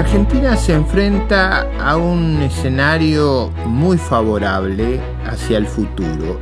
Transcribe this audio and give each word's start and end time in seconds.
Argentina 0.00 0.56
se 0.56 0.72
enfrenta 0.72 1.68
a 1.78 1.98
un 1.98 2.40
escenario 2.40 3.50
muy 3.66 3.98
favorable 3.98 4.98
hacia 5.26 5.58
el 5.58 5.66
futuro. 5.66 6.40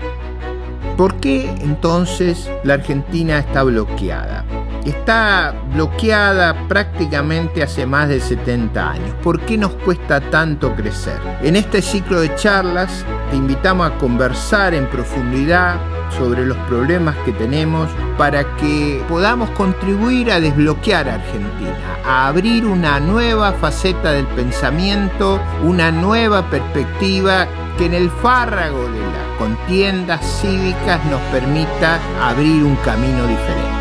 ¿Por 0.96 1.16
qué 1.16 1.52
entonces 1.62 2.48
la 2.62 2.74
Argentina 2.74 3.40
está 3.40 3.64
bloqueada? 3.64 4.44
Está 4.84 5.56
bloqueada 5.74 6.68
prácticamente 6.68 7.64
hace 7.64 7.84
más 7.84 8.08
de 8.08 8.20
70 8.20 8.90
años. 8.90 9.14
¿Por 9.24 9.40
qué 9.40 9.58
nos 9.58 9.72
cuesta 9.72 10.20
tanto 10.20 10.76
crecer? 10.76 11.18
En 11.42 11.56
este 11.56 11.82
ciclo 11.82 12.20
de 12.20 12.32
charlas 12.36 13.04
te 13.32 13.36
invitamos 13.36 13.90
a 13.90 13.98
conversar 13.98 14.72
en 14.72 14.86
profundidad 14.86 15.80
sobre 16.16 16.44
los 16.44 16.56
problemas 16.68 17.16
que 17.24 17.32
tenemos 17.32 17.88
para 18.16 18.56
que 18.56 19.02
podamos 19.08 19.50
contribuir 19.50 20.30
a 20.30 20.40
desbloquear 20.40 21.08
a 21.08 21.14
Argentina, 21.14 21.76
a 22.06 22.28
abrir 22.28 22.64
una 22.66 23.00
nueva 23.00 23.52
faceta 23.52 24.12
del 24.12 24.26
pensamiento, 24.28 25.40
una 25.62 25.90
nueva 25.90 26.48
perspectiva 26.50 27.46
que 27.76 27.86
en 27.86 27.94
el 27.94 28.10
fárrago 28.10 28.90
de 28.90 29.00
las 29.00 29.38
contiendas 29.38 30.40
cívicas 30.40 31.04
nos 31.06 31.20
permita 31.32 31.98
abrir 32.22 32.64
un 32.64 32.76
camino 32.76 33.26
diferente. 33.26 33.77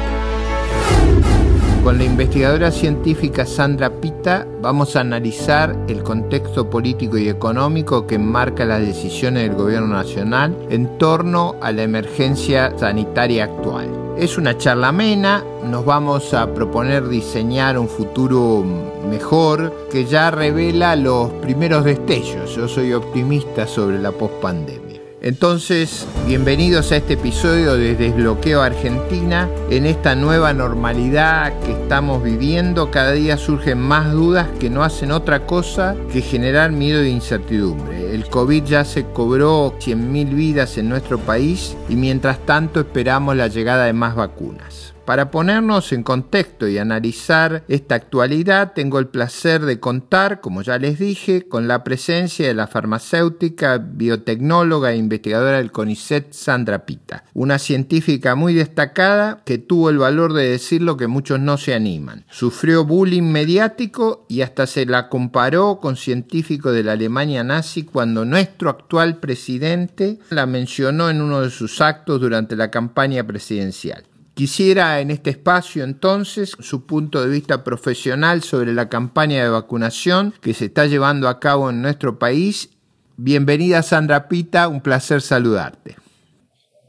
Con 1.87 1.99
la 1.99 2.03
investigadora 2.03 2.69
científica 2.69 3.45
Sandra 3.45 3.89
Pita 3.89 4.45
vamos 4.61 4.97
a 4.97 4.99
analizar 4.99 5.73
el 5.87 6.03
contexto 6.03 6.69
político 6.69 7.17
y 7.17 7.29
económico 7.29 8.05
que 8.05 8.15
enmarca 8.15 8.65
las 8.65 8.81
decisiones 8.81 9.43
del 9.43 9.55
gobierno 9.55 9.87
nacional 9.87 10.53
en 10.69 10.97
torno 10.97 11.55
a 11.61 11.71
la 11.71 11.83
emergencia 11.83 12.77
sanitaria 12.77 13.45
actual. 13.45 13.87
Es 14.17 14.37
una 14.37 14.57
charla 14.57 14.89
amena, 14.89 15.45
nos 15.63 15.85
vamos 15.85 16.33
a 16.33 16.53
proponer 16.53 17.07
diseñar 17.07 17.79
un 17.79 17.87
futuro 17.87 18.65
mejor 19.09 19.87
que 19.89 20.03
ya 20.03 20.29
revela 20.29 20.93
los 20.97 21.29
primeros 21.35 21.85
destellos. 21.85 22.53
Yo 22.53 22.67
soy 22.67 22.91
optimista 22.91 23.65
sobre 23.65 23.97
la 23.97 24.11
pospandemia. 24.11 24.86
Entonces, 25.27 26.07
bienvenidos 26.25 26.93
a 26.93 26.95
este 26.95 27.15
episodio 27.15 27.75
de 27.75 27.97
Desbloqueo 27.97 28.61
Argentina. 28.61 29.49
En 29.69 29.85
esta 29.85 30.15
nueva 30.15 30.53
normalidad 30.53 31.51
que 31.65 31.73
estamos 31.73 32.23
viviendo, 32.23 32.91
cada 32.91 33.11
día 33.11 33.35
surgen 33.35 33.77
más 33.77 34.13
dudas 34.13 34.47
que 34.57 34.69
no 34.69 34.85
hacen 34.85 35.11
otra 35.11 35.45
cosa 35.45 35.97
que 36.13 36.21
generar 36.21 36.71
miedo 36.71 37.01
e 37.01 37.09
incertidumbre. 37.09 38.15
El 38.15 38.29
COVID 38.29 38.63
ya 38.63 38.85
se 38.85 39.03
cobró 39.07 39.77
100.000 39.79 40.33
vidas 40.33 40.77
en 40.77 40.87
nuestro 40.87 41.19
país 41.19 41.75
y 41.89 41.97
mientras 41.97 42.39
tanto 42.45 42.79
esperamos 42.79 43.35
la 43.35 43.47
llegada 43.47 43.83
de 43.83 43.91
más 43.91 44.15
vacunas. 44.15 44.96
Para 45.07 45.31
ponernos 45.31 45.93
en 45.93 46.03
contexto 46.03 46.67
y 46.67 46.77
analizar 46.77 47.63
esta 47.69 47.95
actualidad, 47.95 48.73
tengo 48.73 48.99
el 48.99 49.07
placer 49.07 49.63
de 49.63 49.79
contar, 49.79 50.41
como 50.41 50.63
ya 50.63 50.77
les 50.79 50.99
dije, 50.99 51.47
con 51.47 51.69
la 51.69 51.85
presencia 51.85 52.45
de 52.45 52.53
la 52.53 52.67
farmacéutica, 52.67 53.77
biotecnóloga 53.77 54.91
e 54.91 54.97
investigadora 54.97 55.59
del 55.59 55.71
CONICET, 55.71 56.33
Sandra 56.33 56.85
Pita, 56.85 57.23
una 57.33 57.57
científica 57.57 58.35
muy 58.35 58.53
destacada 58.53 59.43
que 59.45 59.57
tuvo 59.57 59.89
el 59.89 59.97
valor 59.97 60.33
de 60.33 60.49
decir 60.49 60.81
lo 60.81 60.97
que 60.97 61.07
muchos 61.07 61.39
no 61.39 61.55
se 61.57 61.73
animan. 61.73 62.25
Sufrió 62.29 62.83
bullying 62.83 63.31
mediático 63.31 64.25
y 64.27 64.41
hasta 64.41 64.67
se 64.67 64.85
la 64.85 65.07
comparó 65.07 65.79
con 65.79 65.95
científicos 65.95 66.73
de 66.73 66.83
la 66.83 66.91
Alemania 66.91 67.45
nazi 67.45 67.83
cuando 67.83 68.25
nuestro 68.25 68.69
actual 68.69 69.21
presidente 69.21 70.19
la 70.31 70.45
mencionó 70.45 71.09
en 71.09 71.21
uno 71.21 71.39
de 71.39 71.49
sus 71.49 71.79
actos 71.79 72.19
durante 72.19 72.57
la 72.57 72.69
campaña 72.69 73.25
presidencial. 73.25 74.03
Quisiera 74.37 75.01
en 75.01 75.09
este 75.09 75.31
espacio 75.31 75.83
entonces 75.83 76.51
su 76.59 76.85
punto 76.85 77.23
de 77.23 77.27
vista 77.27 77.63
profesional 77.63 78.43
sobre 78.43 78.71
la 78.71 78.87
campaña 78.87 79.43
de 79.43 79.49
vacunación 79.49 80.31
que 80.43 80.53
se 80.53 80.65
está 80.65 80.85
llevando 80.85 81.27
a 81.27 81.39
cabo 81.39 81.71
en 81.71 81.81
nuestro 81.81 82.19
país. 82.19 82.69
Bienvenida 83.17 83.81
Sandra 83.81 84.29
Pita, 84.29 84.67
un 84.67 84.81
placer 84.81 85.23
saludarte. 85.23 85.95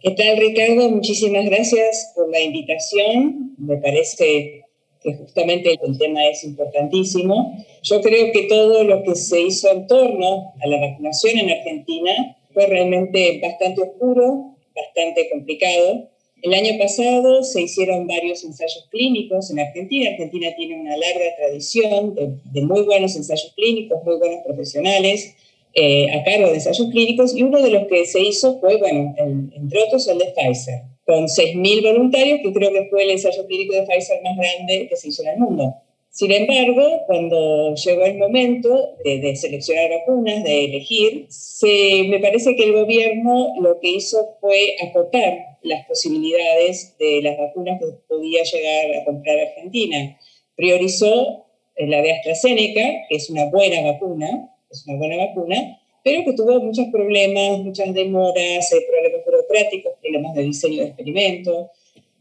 ¿Qué 0.03 0.11
tal 0.11 0.37
Ricardo? 0.37 0.91
Muchísimas 0.91 1.47
gracias 1.47 2.13
por 2.15 2.31
la 2.31 2.39
invitación. 2.39 3.55
Me 3.57 3.79
parece 3.79 4.67
que 5.03 5.15
justamente 5.15 5.79
el 5.83 5.97
tema 5.97 6.27
es 6.27 6.45
importantísimo. 6.45 7.65
Yo 7.83 8.03
creo 8.03 8.31
que 8.31 8.43
todo 8.43 8.85
lo 8.85 9.03
que 9.05 9.15
se 9.15 9.41
hizo 9.41 9.71
en 9.71 9.87
torno 9.87 10.53
a 10.63 10.67
la 10.67 10.81
vacunación 10.81 11.39
en 11.39 11.49
Argentina 11.49 12.13
fue 12.53 12.67
realmente 12.67 13.41
bastante 13.43 13.81
oscuro, 13.81 14.55
bastante 14.77 15.31
complicado 15.31 16.11
el 16.43 16.55
año 16.55 16.79
pasado 16.79 17.43
se 17.43 17.63
hicieron 17.63 18.07
varios 18.07 18.45
ensayos 18.45 18.87
clínicos 18.91 19.51
en 19.51 19.61
Argentina. 19.61 20.11
Argentina 20.11 20.49
tiene 20.57 20.81
una 20.81 20.97
larga 20.97 21.37
tradición 21.37 22.15
de, 22.15 22.63
muy 22.63 22.83
buenos 22.83 23.17
ensayos 23.17 23.53
clínicos, 23.57 24.03
muy 24.05 24.17
buenos 24.17 24.41
profesionales 24.45 25.35
eh, 25.75 26.11
a 26.13 26.25
cargo 26.25 26.49
de 26.49 26.55
ensayos 26.55 26.89
clínicos 26.91 27.37
y 27.37 27.43
uno 27.43 27.61
de 27.61 27.71
los 27.71 27.87
que 27.89 28.07
se 28.07 28.21
hizo 28.21 28.59
fue, 28.61 28.77
bueno, 28.79 29.15
entre 29.19 29.83
otros 29.83 30.07
el 30.09 30.19
de 30.19 30.33
Pfizer, 30.33 30.83
con 31.05 31.25
6.000 31.25 31.83
voluntarios, 31.83 32.41
que 32.43 32.53
creo 32.53 32.73
que 32.73 32.87
fue 32.89 33.05
el 33.05 33.11
ensayo 33.11 33.47
clínico 33.47 33.75
de 33.75 33.83
Pfizer 33.83 34.23
más 34.23 34.37
grande 34.37 34.87
que 34.89 34.97
se 34.97 35.09
hizo 35.09 35.23
en 35.23 35.29
el 35.31 35.39
mundo. 35.39 35.75
Sin 36.11 36.33
embargo, 36.33 37.03
cuando 37.07 37.75
llegó 37.75 38.05
el 38.05 38.17
momento 38.17 38.97
de, 39.05 39.37
seleccionar 39.37 39.91
vacunas, 39.91 40.43
de 40.43 40.65
elegir, 40.65 41.27
se, 41.29 42.05
me 42.09 42.19
parece 42.19 42.57
que 42.57 42.65
el 42.65 42.73
gobierno 42.73 43.55
lo 43.61 43.79
que 43.79 43.91
hizo 43.91 44.37
fue 44.41 44.75
acotar 44.83 45.48
las 45.63 45.87
posibilidades 45.87 46.97
de 46.99 47.21
las 47.23 47.39
vacunas 47.39 47.79
que 47.81 47.87
podía 48.09 48.43
llegar 48.43 49.01
a 49.01 49.05
comprar 49.05 49.39
Argentina. 49.39 50.19
Priorizó 50.57 51.47
la 51.77 52.03
de 52.03 52.13
AstraZeneca, 52.13 53.07
que 53.09 53.17
es 53.17 53.31
una 53.31 53.47
buena 53.51 53.83
vacuna, 53.93 54.51
es 54.71 54.85
una 54.87 54.99
buena 54.99 55.17
vacuna, 55.27 55.81
pero 56.03 56.25
que 56.25 56.33
tuvo 56.33 56.61
muchos 56.61 56.87
problemas, 56.91 57.59
muchas 57.61 57.93
demoras, 57.95 58.73
eh, 58.73 58.87
problemas 58.89 59.25
burocráticos, 59.25 59.93
problemas 60.01 60.35
de 60.35 60.43
diseño 60.43 60.83
de 60.83 60.89
experimentos, 60.89 61.67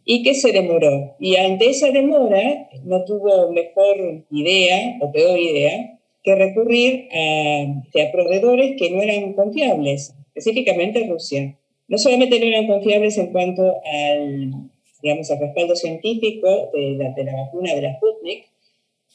y 0.06 0.24
que 0.24 0.34
se 0.36 0.52
demoró. 0.52 1.16
Y 1.20 1.36
ante 1.36 1.70
esa 1.70 1.92
demora 1.92 2.70
no 2.84 3.04
tuvo 3.04 3.52
mejor 3.52 4.24
idea 4.32 4.98
o 5.02 5.12
peor 5.12 5.38
idea 5.38 6.00
que 6.24 6.36
recurrir 6.36 7.10
a, 7.12 8.02
a 8.02 8.12
proveedores 8.12 8.76
que 8.78 8.90
no 8.92 9.02
eran 9.02 9.34
confiables, 9.34 10.14
específicamente 10.34 11.08
Rusia 11.08 11.58
no 11.88 11.98
solamente 11.98 12.40
no 12.40 12.46
eran 12.46 12.68
confiables 12.68 13.18
en 13.18 13.32
cuanto 13.32 13.82
al, 13.86 14.52
digamos, 15.02 15.32
al 15.32 15.40
respaldo 15.40 15.76
científico 15.76 16.70
de 16.74 16.96
la, 16.98 17.12
de 17.12 17.24
la 17.24 17.36
vacuna 17.44 17.74
de 17.74 17.82
la 17.82 17.96
Sputnik, 17.96 18.46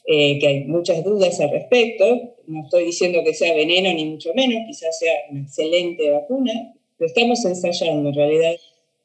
eh, 0.06 0.38
que 0.38 0.46
hay 0.46 0.64
muchas 0.64 1.04
dudas 1.04 1.38
al 1.40 1.50
respecto. 1.50 2.34
No 2.46 2.64
estoy 2.64 2.84
diciendo 2.84 3.20
que 3.24 3.34
sea 3.34 3.54
veneno 3.54 3.92
ni 3.92 4.06
mucho 4.06 4.32
menos, 4.34 4.62
quizás 4.66 4.98
sea 4.98 5.12
una 5.30 5.42
excelente 5.42 6.10
vacuna. 6.10 6.74
Lo 6.98 7.06
estamos 7.06 7.44
ensayando 7.44 8.08
en 8.08 8.14
realidad, 8.14 8.54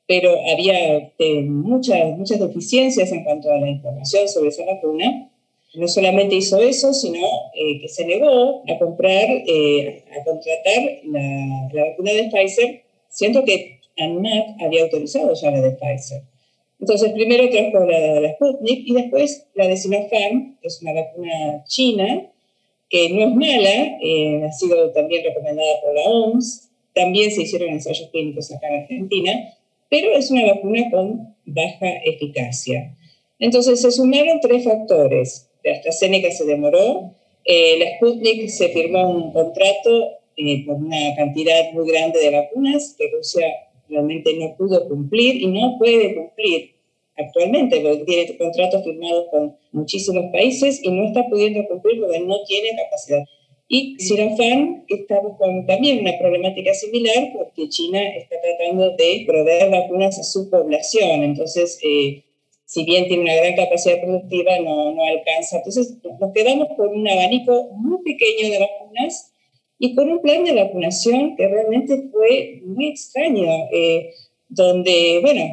pero 0.07 0.31
había 0.51 1.11
eh, 1.19 1.41
muchas, 1.41 2.17
muchas 2.17 2.39
deficiencias 2.39 3.11
en 3.11 3.23
cuanto 3.23 3.51
a 3.51 3.59
la 3.59 3.69
información 3.69 4.27
sobre 4.27 4.49
esa 4.49 4.65
vacuna. 4.65 5.29
No 5.75 5.87
solamente 5.87 6.35
hizo 6.35 6.59
eso, 6.61 6.93
sino 6.93 7.19
eh, 7.53 7.81
que 7.81 7.89
se 7.89 8.05
negó 8.05 8.63
a 8.67 8.79
comprar, 8.79 9.25
a 9.29 10.23
contratar 10.23 10.99
la, 11.03 11.69
la 11.73 11.89
vacuna 11.89 12.13
de 12.13 12.29
Pfizer 12.31 12.86
siento 13.17 13.43
que 13.43 13.79
ANMAT 13.97 14.61
había 14.61 14.83
autorizado 14.83 15.33
ya 15.33 15.49
la 15.49 15.61
de 15.61 15.71
Pfizer. 15.71 16.21
Entonces, 16.79 17.11
primero 17.13 17.49
trajo 17.49 17.83
la 17.85 17.97
de 17.97 18.33
Sputnik 18.33 18.87
y 18.87 18.93
después 18.93 19.47
la 19.55 19.67
de 19.67 19.75
Sinopharm, 19.75 20.57
que 20.61 20.67
es 20.67 20.79
una 20.83 20.93
vacuna 20.93 21.63
china, 21.65 22.27
que 22.89 23.09
no 23.09 23.23
es 23.23 23.35
mala, 23.35 23.97
eh, 24.03 24.43
ha 24.47 24.51
sido 24.51 24.91
también 24.91 25.23
recomendada 25.23 25.81
por 25.81 25.95
la 25.95 26.01
OMS, 26.03 26.69
también 26.93 27.31
se 27.31 27.41
hicieron 27.41 27.69
ensayos 27.69 28.07
clínicos 28.11 28.51
acá 28.51 28.67
en 28.67 28.81
Argentina, 28.83 29.53
pero 29.89 30.13
es 30.13 30.29
una 30.29 30.45
vacuna 30.45 30.87
con 30.91 31.35
baja 31.45 31.89
eficacia. 32.05 32.95
Entonces, 33.39 33.81
se 33.81 33.91
sumaron 33.91 34.39
tres 34.41 34.63
factores. 34.63 35.49
La 35.63 35.73
AstraZeneca 35.73 36.29
se 36.29 36.45
demoró, 36.45 37.15
eh, 37.45 37.79
la 37.79 37.95
Sputnik 37.95 38.47
se 38.49 38.69
firmó 38.69 39.09
un 39.09 39.33
contrato 39.33 40.16
eh, 40.37 40.63
por 40.65 40.75
una 40.75 41.15
cantidad 41.15 41.71
muy 41.73 41.89
grande 41.91 42.19
de 42.19 42.29
vacunas 42.29 42.95
que 42.97 43.09
Rusia 43.09 43.47
realmente 43.89 44.35
no 44.37 44.55
pudo 44.55 44.87
cumplir 44.87 45.41
y 45.41 45.47
no 45.47 45.77
puede 45.79 46.13
cumplir 46.13 46.75
actualmente, 47.17 47.81
porque 47.81 48.03
tiene 48.05 48.37
contratos 48.37 48.83
firmados 48.83 49.27
con 49.31 49.57
muchísimos 49.71 50.25
países 50.31 50.79
y 50.83 50.91
no 50.91 51.07
está 51.07 51.27
pudiendo 51.27 51.67
cumplir 51.67 51.99
porque 51.99 52.19
no 52.19 52.35
tiene 52.47 52.69
capacidad. 52.75 53.23
Y 53.67 53.99
Sinopharm 53.99 54.85
está 54.87 55.19
con 55.21 55.65
también 55.65 55.99
una 55.99 56.17
problemática 56.19 56.73
similar 56.73 57.31
porque 57.33 57.67
China 57.67 57.99
está 58.15 58.35
tratando 58.39 58.95
de 58.95 59.23
proveer 59.25 59.71
vacunas 59.71 60.19
a 60.19 60.23
su 60.23 60.49
población. 60.49 61.23
Entonces, 61.23 61.79
eh, 61.83 62.23
si 62.65 62.85
bien 62.85 63.07
tiene 63.07 63.23
una 63.23 63.35
gran 63.35 63.55
capacidad 63.55 63.99
productiva, 63.99 64.59
no, 64.59 64.93
no 64.93 65.03
alcanza. 65.03 65.57
Entonces, 65.57 65.97
nos 66.19 66.31
quedamos 66.31 66.67
con 66.77 66.89
un 66.89 67.09
abanico 67.09 67.69
muy 67.73 68.03
pequeño 68.03 68.51
de 68.51 68.59
vacunas 68.59 69.33
y 69.79 69.95
con 69.95 70.09
un 70.09 70.21
plan 70.21 70.43
de 70.43 70.53
vacunación 70.53 71.35
que 71.35 71.47
realmente 71.47 72.09
fue 72.11 72.61
muy 72.65 72.87
extraño, 72.87 73.47
eh, 73.71 74.11
donde, 74.49 75.19
bueno, 75.21 75.43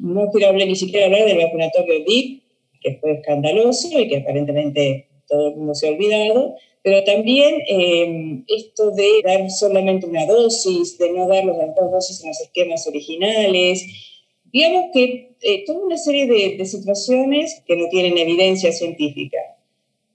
no 0.00 0.30
quiero 0.30 0.48
hablar 0.48 0.68
ni 0.68 0.76
siquiera 0.76 1.06
hablar 1.06 1.24
del 1.24 1.38
vacunatorio 1.38 2.04
VIP, 2.04 2.42
que 2.80 2.98
fue 2.98 3.12
escandaloso 3.12 3.98
y 3.98 4.08
que 4.08 4.18
aparentemente 4.18 5.08
todo 5.26 5.48
el 5.48 5.56
mundo 5.56 5.74
se 5.74 5.88
ha 5.88 5.90
olvidado, 5.90 6.54
pero 6.82 7.02
también 7.02 7.62
eh, 7.68 8.44
esto 8.46 8.90
de 8.90 9.22
dar 9.24 9.50
solamente 9.50 10.06
una 10.06 10.26
dosis, 10.26 10.98
de 10.98 11.12
no 11.12 11.26
dar 11.26 11.44
las 11.46 11.74
dos 11.74 11.90
dosis 11.90 12.22
en 12.22 12.28
los 12.28 12.40
esquemas 12.42 12.86
originales, 12.86 13.86
digamos 14.52 14.90
que 14.92 15.36
eh, 15.40 15.64
toda 15.64 15.80
una 15.80 15.96
serie 15.96 16.26
de, 16.26 16.56
de 16.58 16.66
situaciones 16.66 17.62
que 17.66 17.76
no 17.76 17.88
tienen 17.88 18.18
evidencia 18.18 18.70
científica. 18.70 19.38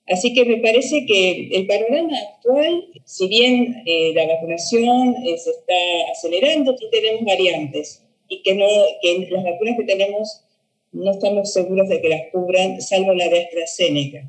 Así 0.09 0.33
que 0.33 0.43
me 0.45 0.57
parece 0.57 1.05
que 1.05 1.49
el 1.51 1.67
panorama 1.67 2.17
actual, 2.35 2.85
si 3.05 3.27
bien 3.27 3.83
eh, 3.85 4.11
la 4.15 4.25
vacunación 4.25 5.15
eh, 5.23 5.37
se 5.37 5.51
está 5.51 5.73
acelerando, 6.11 6.75
sí 6.77 6.87
tenemos 6.91 7.25
variantes 7.25 8.03
y 8.27 8.41
que, 8.41 8.55
no, 8.55 8.65
que 9.01 9.27
las 9.29 9.43
vacunas 9.43 9.77
que 9.77 9.85
tenemos 9.85 10.41
no 10.91 11.11
estamos 11.11 11.53
seguros 11.53 11.87
de 11.89 12.01
que 12.01 12.09
las 12.09 12.21
cubran, 12.31 12.81
salvo 12.81 13.13
la 13.13 13.29
de 13.29 13.43
AstraZeneca. 13.43 14.23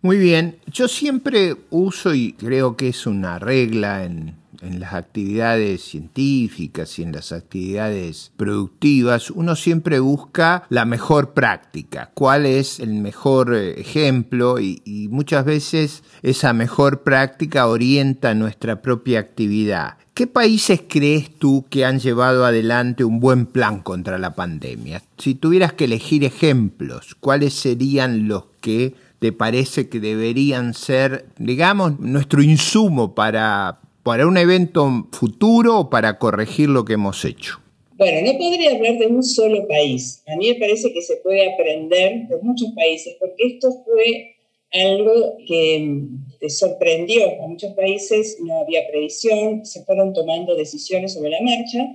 Muy 0.00 0.18
bien, 0.18 0.60
yo 0.72 0.86
siempre 0.86 1.56
uso 1.70 2.14
y 2.14 2.34
creo 2.34 2.76
que 2.76 2.88
es 2.88 3.04
una 3.04 3.40
regla 3.40 4.04
en 4.04 4.36
en 4.60 4.80
las 4.80 4.94
actividades 4.94 5.82
científicas 5.82 6.98
y 6.98 7.02
en 7.02 7.12
las 7.12 7.32
actividades 7.32 8.32
productivas, 8.36 9.30
uno 9.30 9.56
siempre 9.56 10.00
busca 10.00 10.64
la 10.68 10.84
mejor 10.84 11.32
práctica, 11.32 12.10
cuál 12.14 12.46
es 12.46 12.80
el 12.80 12.94
mejor 12.94 13.54
eh, 13.54 13.80
ejemplo 13.80 14.58
y, 14.58 14.78
muchas 15.10 15.44
veces 15.44 16.02
esa 16.22 16.52
mejor 16.52 17.02
práctica 17.02 17.66
orienta 17.66 18.34
nuestra 18.34 18.82
propia 18.82 19.20
actividad. 19.20 19.96
¿Qué 20.14 20.26
países 20.26 20.82
crees 20.88 21.30
tú 21.38 21.66
que 21.70 21.84
han 21.84 22.00
llevado 22.00 22.44
adelante 22.44 23.04
un 23.04 23.20
buen 23.20 23.46
plan 23.46 23.80
contra 23.80 24.18
la 24.18 24.34
pandemia? 24.34 25.02
Si 25.16 25.34
tuvieras 25.34 25.72
que 25.72 25.84
elegir 25.84 26.24
ejemplos, 26.24 27.14
¿cuáles 27.20 27.54
serían 27.54 28.28
los 28.28 28.44
que 28.60 28.94
te 29.18 29.32
parece 29.32 29.88
que 29.88 30.00
deberían 30.00 30.74
ser, 30.74 31.28
digamos, 31.38 31.98
nuestro 32.00 32.42
insumo 32.42 33.14
para 33.14 33.80
para 34.08 34.26
un 34.26 34.38
evento 34.38 35.06
futuro 35.12 35.80
o 35.80 35.90
para 35.90 36.18
corregir 36.18 36.70
lo 36.70 36.86
que 36.86 36.94
hemos 36.94 37.26
hecho? 37.26 37.60
Bueno, 37.98 38.32
no 38.32 38.38
podría 38.38 38.70
hablar 38.70 38.96
de 38.96 39.06
un 39.06 39.22
solo 39.22 39.68
país. 39.68 40.22
A 40.26 40.34
mí 40.36 40.48
me 40.48 40.54
parece 40.54 40.94
que 40.94 41.02
se 41.02 41.16
puede 41.16 41.52
aprender 41.52 42.26
de 42.26 42.38
muchos 42.40 42.70
países, 42.74 43.16
porque 43.20 43.48
esto 43.48 43.70
fue 43.84 44.36
algo 44.72 45.36
que 45.46 46.06
sorprendió 46.48 47.22
a 47.44 47.48
muchos 47.48 47.74
países, 47.74 48.38
no 48.40 48.60
había 48.60 48.88
previsión, 48.88 49.66
se 49.66 49.84
fueron 49.84 50.14
tomando 50.14 50.54
decisiones 50.54 51.12
sobre 51.12 51.28
la 51.28 51.42
marcha. 51.42 51.86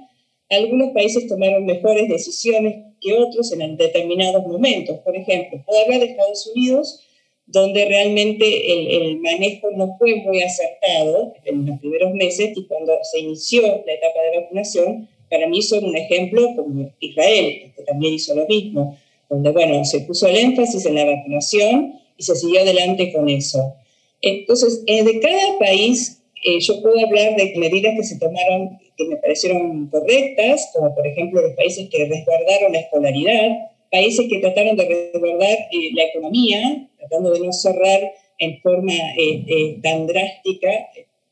Algunos 0.52 0.92
países 0.94 1.28
tomaron 1.28 1.66
mejores 1.66 2.08
decisiones 2.10 2.76
que 3.02 3.16
otros 3.16 3.52
en 3.54 3.76
determinados 3.76 4.46
momentos. 4.46 5.00
Por 5.00 5.16
ejemplo, 5.16 5.64
puedo 5.66 5.82
hablar 5.82 6.00
de 6.00 6.06
Estados 6.12 6.46
Unidos, 6.54 7.00
donde 7.46 7.86
realmente 7.86 8.96
el, 8.96 9.20
manejo 9.20 9.70
no 9.72 9.96
fue 9.98 10.16
muy 10.16 10.42
acertado 10.42 11.34
en 11.46 11.66
los 11.66 11.80
primeros 11.80 12.14
meses 12.14 12.52
y 12.56 12.66
cuando 12.66 12.94
se 13.04 13.20
inició 13.20 13.62
la 13.62 13.94
etapa 13.94 14.20
de 14.32 14.42
vacunación, 14.42 15.10
para 15.30 15.48
mí 15.48 15.62
son 15.62 15.86
un 15.86 15.96
ejemplo 15.96 16.48
como 16.56 16.92
Israel, 17.00 17.72
que 17.76 17.84
también 17.84 18.14
hizo 18.14 18.36
lo 18.36 18.48
mismo, 18.48 18.98
donde, 19.30 19.52
bueno, 19.52 19.84
se 19.84 20.02
puso 20.02 20.28
el 20.28 20.38
énfasis 20.38 20.86
en 20.86 20.96
la 20.96 21.06
vacunación 21.06 22.00
y 22.18 22.24
se 22.24 22.36
siguió 22.36 22.62
adelante 22.62 23.12
con 23.12 23.30
eso. 23.30 23.76
Entonces, 24.22 24.84
eh, 24.88 25.04
de 25.04 25.20
cada 25.20 25.60
país, 25.60 26.22
eh, 26.44 26.60
yo 26.60 26.82
puedo 26.82 27.00
hablar 27.00 27.36
de 27.36 27.54
medidas 27.58 27.94
que 27.98 28.04
se 28.04 28.20
tomaron 28.20 28.80
que 28.98 29.06
me 29.06 29.18
parecieron 29.18 29.88
correctas, 29.88 30.70
como 30.74 30.94
por 30.94 31.08
ejemplo 31.08 31.42
los 31.42 31.56
países 31.56 31.90
que 31.90 32.06
resguardaron 32.06 32.74
la 32.74 32.80
escolaridad, 32.80 33.50
países 33.94 34.26
que 34.28 34.40
trataron 34.40 34.76
de 34.76 34.86
resguardar 34.86 35.58
eh, 35.72 35.92
la 35.94 36.06
economía, 36.06 36.90
tratando 36.98 37.32
de 37.32 37.42
no 37.42 37.54
cerrar 37.54 38.12
en 38.40 38.60
forma 38.60 38.92
eh, 38.92 39.46
eh, 39.48 39.78
tan 39.84 40.08
drástica 40.08 40.72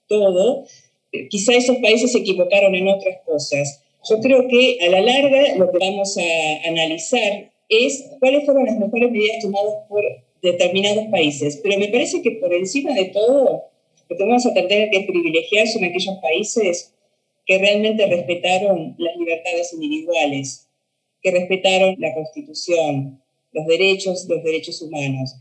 todo, 0.07 0.63
quizá 1.29 1.53
esos 1.55 1.77
países 1.77 2.11
se 2.11 2.19
equivocaron 2.19 2.75
en 2.75 2.87
otras 2.87 3.17
cosas. 3.25 3.83
Yo 4.07 4.19
creo 4.19 4.47
que 4.47 4.77
a 4.85 4.89
la 4.89 5.01
larga 5.01 5.55
lo 5.55 5.71
que 5.71 5.79
vamos 5.79 6.15
a 6.17 6.67
analizar 6.67 7.49
es 7.67 8.11
cuáles 8.19 8.45
fueron 8.45 8.65
las 8.65 8.77
mejores 8.77 9.09
medidas 9.09 9.39
tomadas 9.41 9.73
por 9.89 10.03
determinados 10.43 11.05
países. 11.07 11.59
Pero 11.63 11.79
me 11.79 11.87
parece 11.87 12.21
que 12.21 12.31
por 12.31 12.53
encima 12.53 12.93
de 12.93 13.05
todo, 13.05 13.63
lo 14.07 14.17
que 14.17 14.23
vamos 14.23 14.45
a 14.45 14.53
tener 14.53 14.91
que 14.91 15.01
privilegiar 15.01 15.67
son 15.67 15.83
aquellos 15.85 16.15
países 16.21 16.93
que 17.47 17.57
realmente 17.57 18.05
respetaron 18.05 18.95
las 18.99 19.15
libertades 19.17 19.73
individuales, 19.73 20.67
que 21.21 21.31
respetaron 21.31 21.95
la 21.99 22.13
Constitución, 22.13 23.21
los 23.51 23.65
derechos, 23.67 24.25
los 24.27 24.43
derechos 24.43 24.81
humanos. 24.81 25.35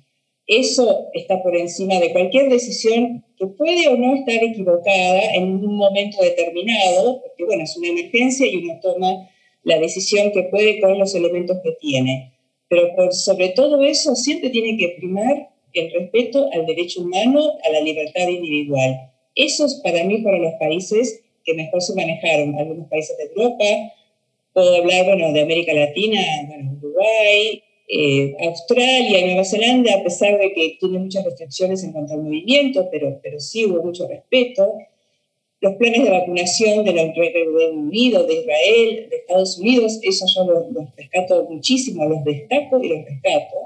Eso 0.47 1.09
está 1.15 1.43
por 1.43 1.57
encima 1.57 2.01
de 2.01 2.13
cualquier 2.13 2.49
decisión 2.49 3.25
que 3.39 3.47
puede 3.47 3.89
o 3.89 3.97
no 3.97 4.17
estar 4.17 4.43
equivocada 4.43 5.35
en 5.35 5.45
un 5.45 5.77
momento 5.77 6.21
determinado, 6.23 7.23
porque 7.23 7.45
bueno, 7.45 7.63
es 7.63 7.77
una 7.77 7.89
emergencia 7.89 8.47
y 8.47 8.57
uno 8.57 8.79
toma 8.83 9.31
la 9.63 9.79
decisión 9.79 10.33
que 10.33 10.45
puede 10.45 10.81
con 10.81 10.99
los 10.99 11.15
elementos 11.15 11.59
que 11.63 11.73
tiene. 11.81 12.33
Pero 12.69 13.13
sobre 13.13 13.51
todo 13.51 13.83
eso 13.85 14.15
siempre 14.17 14.51
tiene 14.51 14.77
que 14.77 14.97
primar 14.99 15.51
el 15.73 15.93
respeto 15.93 16.49
al 16.53 16.67
derecho 16.67 17.03
humano, 17.03 17.41
a 17.65 17.71
la 17.71 17.81
libertad 17.81 18.29
individual. 18.29 19.13
Esos 19.35 19.77
para 19.85 20.05
mí 20.05 20.21
fueron 20.23 20.43
los 20.43 20.55
países 20.55 21.23
que 21.45 21.55
mejor 21.55 21.81
se 21.83 21.95
manejaron. 21.95 22.57
Algunos 22.57 22.89
países 22.89 23.17
de 23.17 23.25
Europa, 23.25 23.65
Puedo 24.61 24.77
hablar, 24.77 25.07
bueno, 25.07 25.33
de 25.33 25.41
América 25.41 25.73
Latina, 25.73 26.21
bueno, 26.47 26.77
Uruguay, 26.83 27.63
eh, 27.89 28.37
Australia 28.41 29.19
y 29.19 29.25
Nueva 29.25 29.45
Zelanda, 29.47 29.95
a 29.95 30.03
pesar 30.03 30.39
de 30.39 30.53
que 30.53 30.77
tiene 30.79 30.99
muchas 30.99 31.25
restricciones 31.25 31.83
en 31.83 31.93
cuanto 31.93 32.13
al 32.13 32.25
movimiento, 32.25 32.87
pero, 32.93 33.19
pero 33.23 33.41
sí 33.41 33.65
hubo 33.65 33.83
mucho 33.83 34.07
respeto. 34.07 34.71
Los 35.63 35.77
planes 35.77 36.05
de 36.05 36.11
vacunación 36.11 36.85
del 36.85 36.95
Reino 36.95 37.71
Unido, 37.73 38.27
de 38.27 38.35
Israel, 38.35 39.07
de 39.09 39.17
Estados 39.17 39.59
Unidos, 39.59 39.99
eso 40.03 40.27
yo 40.27 40.45
los, 40.45 40.95
rescato 40.95 41.47
muchísimo, 41.49 42.05
los 42.05 42.23
destaco 42.23 42.85
y 42.85 42.89
los 42.91 43.03
rescato. 43.07 43.57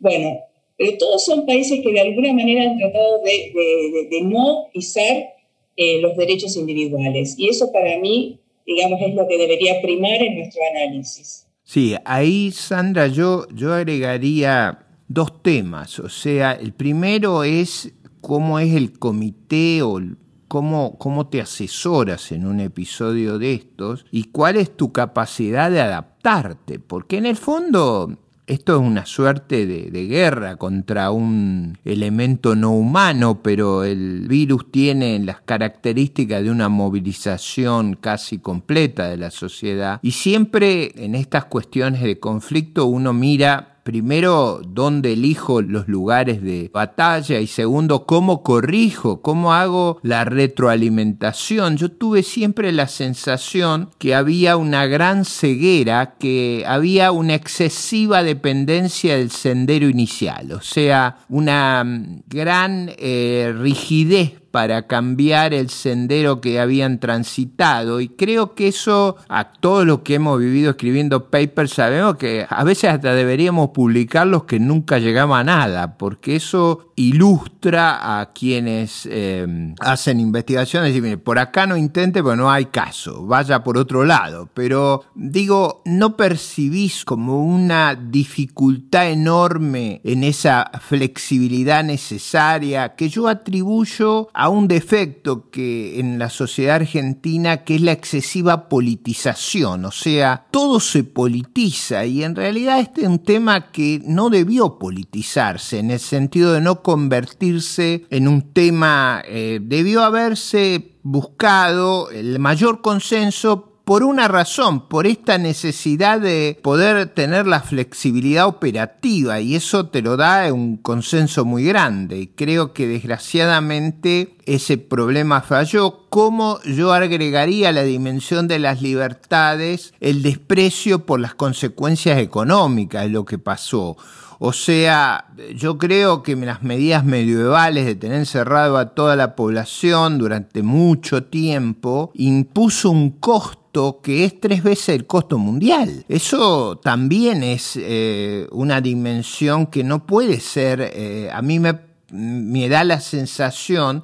Bueno, 0.00 0.40
pero 0.76 0.98
todos 0.98 1.24
son 1.24 1.46
países 1.46 1.82
que 1.84 1.92
de 1.92 2.00
alguna 2.00 2.32
manera 2.32 2.68
han 2.68 2.78
tratado 2.78 3.20
de, 3.20 3.52
de, 3.54 4.08
de, 4.10 4.20
no 4.22 4.70
pisar 4.74 5.36
eh, 5.76 6.00
los 6.00 6.16
derechos 6.16 6.56
individuales. 6.56 7.36
Y 7.38 7.48
eso 7.48 7.70
para 7.70 7.96
mí 8.00 8.40
digamos, 8.66 9.00
es 9.00 9.14
lo 9.14 9.26
que 9.28 9.38
debería 9.38 9.80
primar 9.80 10.20
en 10.22 10.38
nuestro 10.38 10.62
análisis. 10.74 11.46
Sí, 11.62 11.96
ahí, 12.04 12.50
Sandra, 12.52 13.06
yo, 13.06 13.46
yo 13.52 13.74
agregaría 13.74 14.86
dos 15.08 15.42
temas. 15.42 15.98
O 15.98 16.08
sea, 16.08 16.52
el 16.52 16.72
primero 16.72 17.44
es 17.44 17.92
cómo 18.20 18.58
es 18.58 18.74
el 18.74 18.98
comité 18.98 19.82
o 19.82 20.00
cómo, 20.48 20.96
cómo 20.98 21.28
te 21.28 21.40
asesoras 21.40 22.32
en 22.32 22.46
un 22.46 22.60
episodio 22.60 23.38
de 23.38 23.54
estos 23.54 24.04
y 24.10 24.24
cuál 24.24 24.56
es 24.56 24.76
tu 24.76 24.92
capacidad 24.92 25.70
de 25.70 25.80
adaptarte. 25.80 26.78
Porque 26.78 27.18
en 27.18 27.26
el 27.26 27.36
fondo 27.36 28.18
esto 28.46 28.76
es 28.76 28.80
una 28.80 29.06
suerte 29.06 29.66
de, 29.66 30.06
guerra 30.06 30.56
contra 30.56 31.10
un 31.10 31.78
elemento 31.84 32.54
no 32.54 32.72
humano, 32.72 33.42
pero 33.42 33.82
el 33.82 34.28
virus 34.28 34.70
tiene 34.70 35.18
las 35.18 35.40
características 35.40 36.44
de 36.44 36.50
una 36.50 36.68
movilización 36.68 37.96
casi 37.96 38.38
completa 38.38 39.08
de 39.08 39.16
la 39.16 39.30
sociedad. 39.30 39.98
Y 40.02 40.12
siempre 40.12 40.92
en 41.04 41.14
estas 41.16 41.46
cuestiones 41.46 42.02
de 42.02 42.20
conflicto 42.20 42.86
uno 42.86 43.12
mira 43.12 43.75
primero, 43.86 44.62
dónde 44.66 45.12
elijo 45.12 45.62
los 45.62 45.86
lugares 45.86 46.42
de 46.42 46.68
batalla 46.74 47.38
y 47.38 47.46
segundo, 47.46 48.04
cómo 48.04 48.42
corrijo, 48.42 49.22
cómo 49.22 49.52
hago 49.54 50.00
la 50.02 50.24
retroalimentación. 50.24 51.76
Yo 51.76 51.92
tuve 51.92 52.24
siempre 52.24 52.72
la 52.72 52.88
sensación 52.88 53.90
que 53.98 54.16
había 54.16 54.56
una 54.56 54.86
gran 54.86 55.24
ceguera, 55.24 56.16
que 56.18 56.64
había 56.66 57.12
una 57.12 57.36
excesiva 57.36 58.24
dependencia 58.24 59.18
del 59.18 59.30
sendero 59.30 59.88
inicial, 59.88 60.50
o 60.50 60.60
sea, 60.60 61.18
una 61.28 61.84
mm, 61.84 62.22
gran 62.26 62.90
eh, 62.98 63.54
rigidez 63.56 64.32
para 64.56 64.86
cambiar 64.86 65.52
el 65.52 65.68
sendero 65.68 66.40
que 66.40 66.58
habían 66.58 66.98
transitado. 66.98 68.00
Y 68.00 68.08
creo 68.08 68.54
que 68.54 68.68
eso, 68.68 69.16
a 69.28 69.52
todos 69.52 69.84
los 69.84 69.98
que 69.98 70.14
hemos 70.14 70.40
vivido 70.40 70.70
escribiendo 70.70 71.28
papers, 71.28 71.72
sabemos 71.72 72.16
que 72.16 72.46
a 72.48 72.64
veces 72.64 72.88
hasta 72.88 73.12
deberíamos 73.12 73.72
publicarlos 73.74 74.44
que 74.44 74.58
nunca 74.58 74.98
llegamos 74.98 75.36
a 75.36 75.44
nada, 75.44 75.98
porque 75.98 76.36
eso 76.36 76.86
ilustra 76.96 78.20
a 78.20 78.32
quienes 78.32 79.06
eh, 79.10 79.46
hacen 79.80 80.18
investigaciones 80.18 80.92
y 80.92 81.00
dicen, 81.02 81.20
por 81.20 81.38
acá 81.38 81.66
no 81.66 81.76
intente, 81.76 82.22
pero 82.22 82.36
no 82.36 82.50
hay 82.50 82.64
caso, 82.66 83.26
vaya 83.26 83.62
por 83.62 83.76
otro 83.76 84.06
lado. 84.06 84.48
Pero 84.54 85.04
digo, 85.14 85.82
no 85.84 86.16
percibís 86.16 87.04
como 87.04 87.44
una 87.44 87.94
dificultad 87.94 89.10
enorme 89.10 90.00
en 90.04 90.24
esa 90.24 90.70
flexibilidad 90.80 91.84
necesaria 91.84 92.94
que 92.94 93.10
yo 93.10 93.28
atribuyo 93.28 94.28
a 94.32 94.45
a 94.46 94.48
un 94.48 94.68
defecto 94.68 95.50
que 95.50 95.98
en 95.98 96.20
la 96.20 96.30
sociedad 96.30 96.76
argentina 96.76 97.64
que 97.64 97.74
es 97.74 97.80
la 97.80 97.90
excesiva 97.90 98.68
politización, 98.68 99.84
o 99.84 99.90
sea, 99.90 100.46
todo 100.52 100.78
se 100.78 101.02
politiza 101.02 102.06
y 102.06 102.22
en 102.22 102.36
realidad 102.36 102.78
este 102.78 103.02
es 103.02 103.08
un 103.08 103.18
tema 103.18 103.72
que 103.72 104.00
no 104.04 104.30
debió 104.30 104.78
politizarse 104.78 105.80
en 105.80 105.90
el 105.90 105.98
sentido 105.98 106.52
de 106.52 106.60
no 106.60 106.82
convertirse 106.82 108.06
en 108.08 108.28
un 108.28 108.52
tema, 108.52 109.20
eh, 109.26 109.58
debió 109.60 110.02
haberse 110.02 110.96
buscado 111.02 112.10
el 112.10 112.38
mayor 112.38 112.82
consenso 112.82 113.75
por 113.86 114.02
una 114.02 114.26
razón, 114.26 114.88
por 114.88 115.06
esta 115.06 115.38
necesidad 115.38 116.20
de 116.20 116.58
poder 116.60 117.06
tener 117.06 117.46
la 117.46 117.60
flexibilidad 117.60 118.48
operativa 118.48 119.38
y 119.38 119.54
eso 119.54 119.86
te 119.86 120.02
lo 120.02 120.16
da 120.16 120.52
un 120.52 120.76
consenso 120.76 121.44
muy 121.44 121.62
grande 121.62 122.18
y 122.18 122.26
creo 122.26 122.72
que 122.72 122.88
desgraciadamente 122.88 124.34
ese 124.44 124.76
problema 124.76 125.40
falló. 125.40 126.08
¿Cómo 126.08 126.60
yo 126.64 126.92
agregaría 126.92 127.70
la 127.70 127.84
dimensión 127.84 128.48
de 128.48 128.58
las 128.58 128.82
libertades 128.82 129.94
el 130.00 130.20
desprecio 130.20 131.06
por 131.06 131.20
las 131.20 131.36
consecuencias 131.36 132.18
económicas 132.18 133.04
de 133.04 133.10
lo 133.10 133.24
que 133.24 133.38
pasó? 133.38 133.96
O 134.40 134.52
sea, 134.52 135.26
yo 135.54 135.78
creo 135.78 136.24
que 136.24 136.34
las 136.34 136.62
medidas 136.62 137.04
medievales 137.04 137.86
de 137.86 137.94
tener 137.94 138.18
encerrado 138.18 138.78
a 138.78 138.94
toda 138.94 139.14
la 139.14 139.36
población 139.36 140.18
durante 140.18 140.64
mucho 140.64 141.22
tiempo 141.22 142.10
impuso 142.14 142.90
un 142.90 143.12
costo 143.12 143.65
que 144.02 144.24
es 144.24 144.40
tres 144.40 144.62
veces 144.62 144.90
el 144.90 145.06
costo 145.06 145.38
mundial. 145.38 146.04
Eso 146.08 146.78
también 146.82 147.42
es 147.42 147.78
eh, 147.80 148.46
una 148.52 148.80
dimensión 148.80 149.66
que 149.66 149.84
no 149.84 150.06
puede 150.06 150.40
ser, 150.40 150.92
eh, 150.94 151.28
a 151.32 151.42
mí 151.42 151.58
me, 151.58 151.78
me 152.10 152.68
da 152.68 152.84
la 152.84 153.00
sensación 153.00 154.02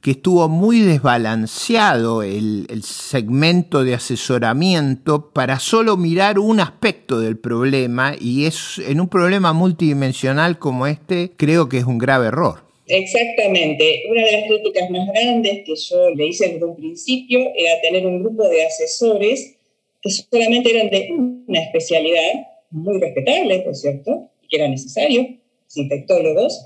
que 0.00 0.12
estuvo 0.12 0.48
muy 0.48 0.80
desbalanceado 0.80 2.22
el, 2.22 2.66
segmento 2.82 3.84
de 3.84 3.94
asesoramiento 3.94 5.30
para 5.30 5.58
solo 5.58 5.96
mirar 5.96 6.38
un 6.38 6.60
aspecto 6.60 7.20
del 7.20 7.36
problema 7.36 8.14
y 8.18 8.46
es 8.46 8.78
en 8.78 9.00
un 9.00 9.08
problema 9.08 9.52
multidimensional 9.52 10.58
como 10.58 10.86
este 10.86 11.34
creo 11.36 11.68
que 11.68 11.78
es 11.78 11.84
un 11.84 11.98
grave 11.98 12.28
error. 12.28 12.69
Exactamente. 12.90 14.02
Una 14.08 14.24
de 14.24 14.32
las 14.32 14.44
críticas 14.48 14.90
más 14.90 15.08
grandes 15.08 15.64
que 15.64 15.74
yo 15.76 16.10
le 16.10 16.26
hice 16.26 16.48
desde 16.48 16.64
un 16.64 16.76
principio 16.76 17.40
era 17.56 17.80
tener 17.80 18.06
un 18.06 18.22
grupo 18.22 18.48
de 18.48 18.64
asesores 18.64 19.56
que 20.02 20.10
solamente 20.10 20.70
eran 20.70 20.90
de 20.90 21.08
una 21.12 21.62
especialidad, 21.62 22.48
muy 22.70 22.98
respetable, 22.98 23.60
por 23.60 23.74
cierto, 23.74 24.28
que 24.48 24.56
era 24.56 24.68
necesario, 24.68 25.26
infectólogos. 25.74 26.64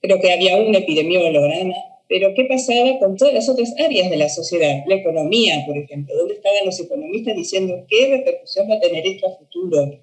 Creo 0.00 0.20
que 0.20 0.32
había 0.32 0.56
un 0.56 0.74
epidemiólogo 0.74 1.48
nada 1.48 1.64
más 1.64 1.92
pero 2.12 2.34
¿qué 2.34 2.44
pasaba 2.44 2.98
con 2.98 3.16
todas 3.16 3.32
las 3.32 3.48
otras 3.48 3.72
áreas 3.82 4.10
de 4.10 4.18
la 4.18 4.28
sociedad? 4.28 4.84
La 4.86 4.96
economía, 4.96 5.64
por 5.66 5.78
ejemplo. 5.78 6.14
¿Dónde 6.14 6.34
estaban 6.34 6.66
los 6.66 6.78
economistas 6.78 7.34
diciendo 7.34 7.86
qué 7.88 8.08
repercusión 8.08 8.70
va 8.70 8.74
a 8.74 8.80
tener 8.80 9.06
esto 9.06 9.28
a 9.28 9.38
futuro? 9.38 9.98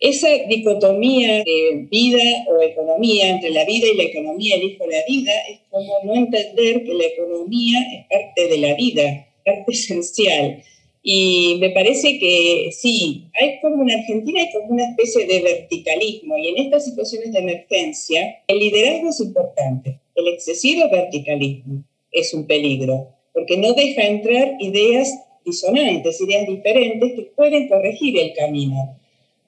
Esa 0.00 0.28
dicotomía 0.48 1.42
de 1.44 1.86
vida 1.90 2.22
o 2.48 2.60
economía, 2.60 3.30
entre 3.30 3.50
la 3.50 3.64
vida 3.64 3.86
y 3.92 3.96
la 3.96 4.04
economía, 4.04 4.56
el 4.56 4.64
hijo 4.64 4.84
de 4.86 4.92
la 4.92 5.04
vida, 5.06 5.32
es 5.50 5.60
como 5.70 5.94
no 6.04 6.14
entender 6.14 6.84
que 6.84 6.94
la 6.94 7.04
economía 7.04 7.80
es 7.92 8.06
parte 8.08 8.48
de 8.48 8.58
la 8.58 8.74
vida, 8.74 9.28
parte 9.44 9.72
esencial. 9.72 10.62
Y 11.02 11.58
me 11.60 11.70
parece 11.70 12.18
que 12.18 12.70
sí, 12.72 13.24
hay 13.38 13.60
como 13.60 13.82
en 13.82 13.90
Argentina 13.90 14.40
hay 14.40 14.50
como 14.52 14.72
una 14.72 14.88
especie 14.88 15.26
de 15.26 15.42
verticalismo 15.42 16.38
y 16.38 16.48
en 16.48 16.58
estas 16.64 16.86
situaciones 16.86 17.30
de 17.32 17.40
emergencia 17.40 18.42
el 18.46 18.58
liderazgo 18.58 19.10
es 19.10 19.20
importante. 19.20 19.98
El 20.14 20.28
excesivo 20.28 20.88
verticalismo 20.90 21.84
es 22.10 22.32
un 22.32 22.46
peligro 22.46 23.08
porque 23.34 23.58
no 23.58 23.74
deja 23.74 24.02
entrar 24.06 24.54
ideas 24.60 25.12
disonantes, 25.44 26.20
ideas 26.20 26.46
diferentes 26.46 27.12
que 27.12 27.22
pueden 27.36 27.68
corregir 27.68 28.18
el 28.18 28.32
camino. 28.32 28.98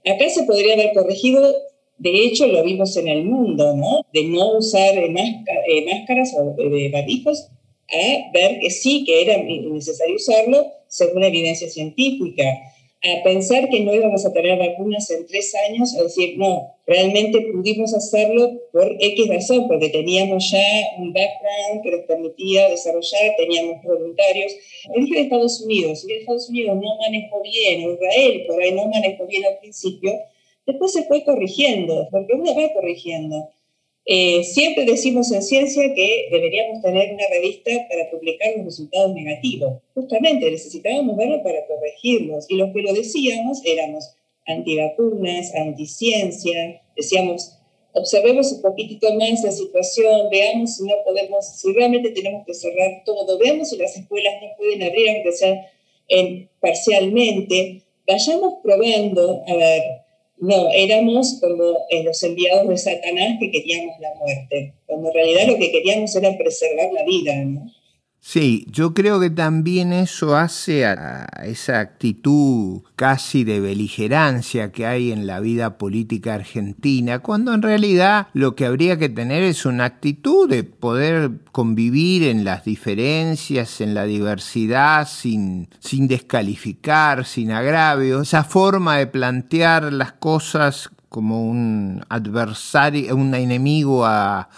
Acá 0.06 0.28
se 0.28 0.44
podría 0.44 0.74
haber 0.74 0.92
corregido, 0.94 1.54
de 1.98 2.24
hecho 2.24 2.46
lo 2.46 2.62
vimos 2.62 2.96
en 2.96 3.08
el 3.08 3.24
mundo, 3.24 3.76
¿no? 3.76 4.02
De 4.12 4.24
no 4.24 4.56
usar 4.58 4.96
eh, 4.96 5.10
máscaras 5.10 6.34
o 6.38 6.54
de 6.54 6.88
barbijos 6.90 7.48
a 7.88 8.30
ver 8.32 8.58
que 8.60 8.70
sí, 8.70 9.04
que 9.04 9.22
era 9.22 9.42
necesario 9.42 10.16
usarlo 10.16 10.66
según 10.88 11.22
evidencia 11.24 11.68
científica, 11.68 12.44
a 13.02 13.22
pensar 13.22 13.68
que 13.68 13.80
no 13.80 13.94
íbamos 13.94 14.24
a 14.24 14.32
tener 14.32 14.58
vacunas 14.58 15.10
en 15.10 15.26
tres 15.26 15.54
años, 15.68 15.94
a 15.96 16.02
decir, 16.02 16.36
no, 16.38 16.74
realmente 16.86 17.40
pudimos 17.52 17.94
hacerlo 17.94 18.50
por 18.72 18.96
X 18.98 19.28
razón, 19.28 19.68
porque 19.68 19.90
teníamos 19.90 20.50
ya 20.50 20.62
un 20.98 21.12
background 21.12 21.82
que 21.82 21.90
nos 21.90 22.00
permitía 22.06 22.68
desarrollar, 22.68 23.36
teníamos 23.36 23.82
voluntarios. 23.82 24.52
El 24.94 25.08
de 25.08 25.20
Estados 25.20 25.60
Unidos, 25.60 26.00
si 26.00 26.12
Estados 26.12 26.48
Unidos 26.48 26.76
no 26.76 26.96
manejó 26.98 27.42
bien, 27.42 27.92
Israel 27.92 28.44
por 28.46 28.62
ahí 28.62 28.72
no 28.72 28.86
manejó 28.88 29.26
bien 29.26 29.44
al 29.44 29.58
principio, 29.58 30.12
después 30.66 30.92
se 30.92 31.04
fue 31.04 31.22
corrigiendo, 31.24 32.08
porque 32.10 32.34
uno 32.34 32.54
va 32.54 32.72
corrigiendo. 32.72 33.50
Eh, 34.08 34.44
siempre 34.44 34.84
decimos 34.84 35.32
en 35.32 35.42
ciencia 35.42 35.82
que 35.92 36.28
deberíamos 36.30 36.80
tener 36.80 37.12
una 37.12 37.24
revista 37.28 37.72
para 37.90 38.08
publicar 38.08 38.52
los 38.56 38.66
resultados 38.66 39.12
negativos. 39.12 39.82
Justamente 39.94 40.48
necesitábamos 40.48 41.16
verlo 41.16 41.42
para 41.42 41.66
corregirlos. 41.66 42.46
Y 42.48 42.54
los 42.54 42.72
que 42.72 42.82
lo 42.82 42.92
decíamos 42.92 43.60
éramos 43.64 44.14
antivacunas, 44.46 45.52
anticiencia. 45.56 46.82
Decíamos, 46.96 47.58
observemos 47.94 48.52
un 48.52 48.62
poquitito 48.62 49.12
más 49.14 49.42
la 49.42 49.50
situación, 49.50 50.28
veamos 50.30 50.76
si 50.76 50.84
no 50.84 50.94
podemos, 51.04 51.44
si 51.44 51.72
realmente 51.72 52.10
tenemos 52.10 52.46
que 52.46 52.54
cerrar 52.54 53.02
todo, 53.04 53.36
veamos 53.38 53.70
si 53.70 53.76
las 53.76 53.96
escuelas 53.96 54.34
no 54.40 54.48
pueden 54.56 54.84
abrir, 54.84 55.10
aunque 55.10 55.32
sea 55.32 55.68
en, 56.06 56.48
parcialmente. 56.60 57.82
Vayamos 58.06 58.54
probando 58.62 59.42
a 59.48 59.54
ver 59.56 59.82
no, 60.38 60.68
éramos 60.70 61.38
como 61.40 61.86
eh, 61.90 62.02
los 62.04 62.22
enviados 62.22 62.68
de 62.68 62.76
Satanás 62.76 63.36
que 63.40 63.50
queríamos 63.50 63.98
la 64.00 64.14
muerte, 64.14 64.74
cuando 64.86 65.08
en 65.08 65.14
realidad 65.14 65.46
lo 65.48 65.58
que 65.58 65.72
queríamos 65.72 66.14
era 66.14 66.36
preservar 66.36 66.92
la 66.92 67.04
vida, 67.04 67.34
¿no? 67.44 67.70
Sí, 68.28 68.66
yo 68.68 68.92
creo 68.92 69.20
que 69.20 69.30
también 69.30 69.92
eso 69.92 70.36
hace 70.36 70.84
a 70.84 71.26
esa 71.44 71.78
actitud 71.78 72.82
casi 72.96 73.44
de 73.44 73.60
beligerancia 73.60 74.72
que 74.72 74.84
hay 74.84 75.12
en 75.12 75.28
la 75.28 75.38
vida 75.38 75.78
política 75.78 76.34
argentina, 76.34 77.20
cuando 77.20 77.54
en 77.54 77.62
realidad 77.62 78.26
lo 78.32 78.56
que 78.56 78.66
habría 78.66 78.98
que 78.98 79.08
tener 79.08 79.44
es 79.44 79.64
una 79.64 79.84
actitud 79.84 80.50
de 80.50 80.64
poder 80.64 81.38
convivir 81.52 82.24
en 82.24 82.42
las 82.42 82.64
diferencias, 82.64 83.80
en 83.80 83.94
la 83.94 84.06
diversidad, 84.06 85.06
sin, 85.06 85.68
sin 85.78 86.08
descalificar, 86.08 87.26
sin 87.26 87.52
agravio, 87.52 88.22
esa 88.22 88.42
forma 88.42 88.96
de 88.96 89.06
plantear 89.06 89.92
las 89.92 90.14
cosas 90.14 90.90
como 91.08 91.48
un 91.48 92.04
adversario, 92.08 93.14
un 93.14 93.32
enemigo 93.36 94.04
a 94.04 94.48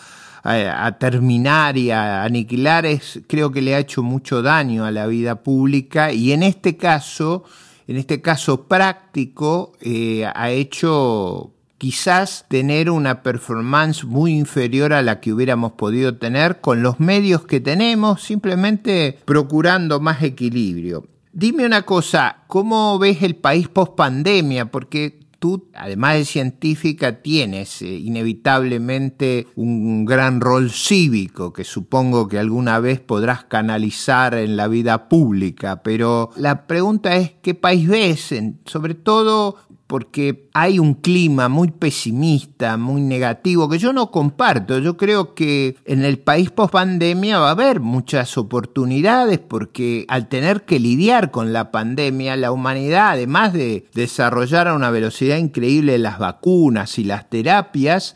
a, 0.49 0.99
terminar 0.99 1.77
y 1.77 1.91
a 1.91 2.25
aniquilar 2.25 2.87
es, 2.87 3.21
creo 3.27 3.53
que 3.53 3.63
le 3.63 3.75
ha 3.75 3.79
hecho 3.79 4.03
mucho 4.03 4.43
daño 4.43 4.85
a 4.85 4.91
la 4.91 5.07
vida 5.07 5.43
pública 5.43 6.13
y 6.13 6.33
en 6.33 6.43
este 6.43 6.77
caso, 6.77 7.45
en 7.87 7.97
este 7.97 8.23
caso 8.23 8.65
práctico, 8.67 9.73
eh, 9.81 10.25
ha 10.35 10.51
hecho 10.51 11.53
quizás 11.77 12.47
tener 12.49 12.91
una 12.91 13.23
performance 13.23 14.05
muy 14.05 14.33
inferior 14.33 14.93
a 14.93 15.03
la 15.03 15.21
que 15.21 15.33
hubiéramos 15.33 15.73
podido 15.73 16.17
tener 16.17 16.61
con 16.61 16.83
los 16.83 16.99
medios 16.99 17.45
que 17.45 17.61
tenemos, 17.61 18.23
simplemente 18.23 19.19
procurando 19.25 20.01
más 20.01 20.23
equilibrio. 20.23 21.07
Dime 21.33 21.65
una 21.67 21.83
cosa, 21.83 22.39
¿cómo 22.49 22.99
ves 22.99 23.23
el 23.23 23.37
país 23.37 23.69
post 23.69 23.95
pandemia? 23.95 24.71
Porque 24.73 25.21
tú, 25.39 25.69
además 25.75 26.15
de 26.15 26.25
científica, 26.25 27.23
tienes 27.23 27.83
eh, 27.83 27.87
inevitablemente 27.87 29.47
un 29.57 30.05
gran 30.05 30.41
rol 30.41 30.71
cívico 30.71 31.53
que 31.53 31.65
supongo 31.65 32.29
que 32.29 32.39
alguna 32.39 32.79
vez 32.81 33.01
podrás 33.01 33.45
canalizar 33.45 34.35
en 34.35 34.57
la 34.57 34.69
vida 34.69 35.09
pública, 35.09 35.83
pero 35.83 36.31
la 36.37 36.67
pregunta 36.67 37.17
es, 37.17 37.33
¿qué 37.43 37.55
país 37.55 37.89
ves? 37.89 38.35
sobre 38.65 38.95
todo 38.95 39.57
porque 39.89 40.49
hay 40.53 40.79
un 40.79 40.95
clima 40.95 41.49
muy 41.49 41.71
pesimista, 41.71 42.77
muy 42.77 43.01
negativo, 43.01 43.71
que 43.71 43.79
yo 43.79 43.95
no 43.95 44.11
comparto. 44.11 44.79
Yo 44.79 44.99
creo 44.99 45.35
que 45.35 45.77
en 45.87 46.05
el 46.05 46.19
país 46.19 46.51
post 46.51 46.75
pandemia 46.75 47.39
va 47.39 47.49
a 47.49 47.53
haber 47.53 47.81
muchas 47.81 48.37
oportunidades 48.37 49.39
porque 49.39 50.05
al 50.09 50.29
tener 50.29 50.67
que 50.67 50.79
lidiar 50.79 51.31
con 51.31 51.55
la 51.55 51.73
pandemia, 51.73 52.37
la 52.37 52.53
humanidad, 52.53 53.13
además 53.13 53.55
de 53.55 53.87
desarrollar 53.95 54.69
a 54.69 54.75
una 54.75 54.91
velocidad 54.91 55.39
increíble 55.39 55.97
las 55.97 56.19
vacunas 56.19 56.99
y 56.99 57.05
las 57.05 57.31
terapias, 57.31 58.15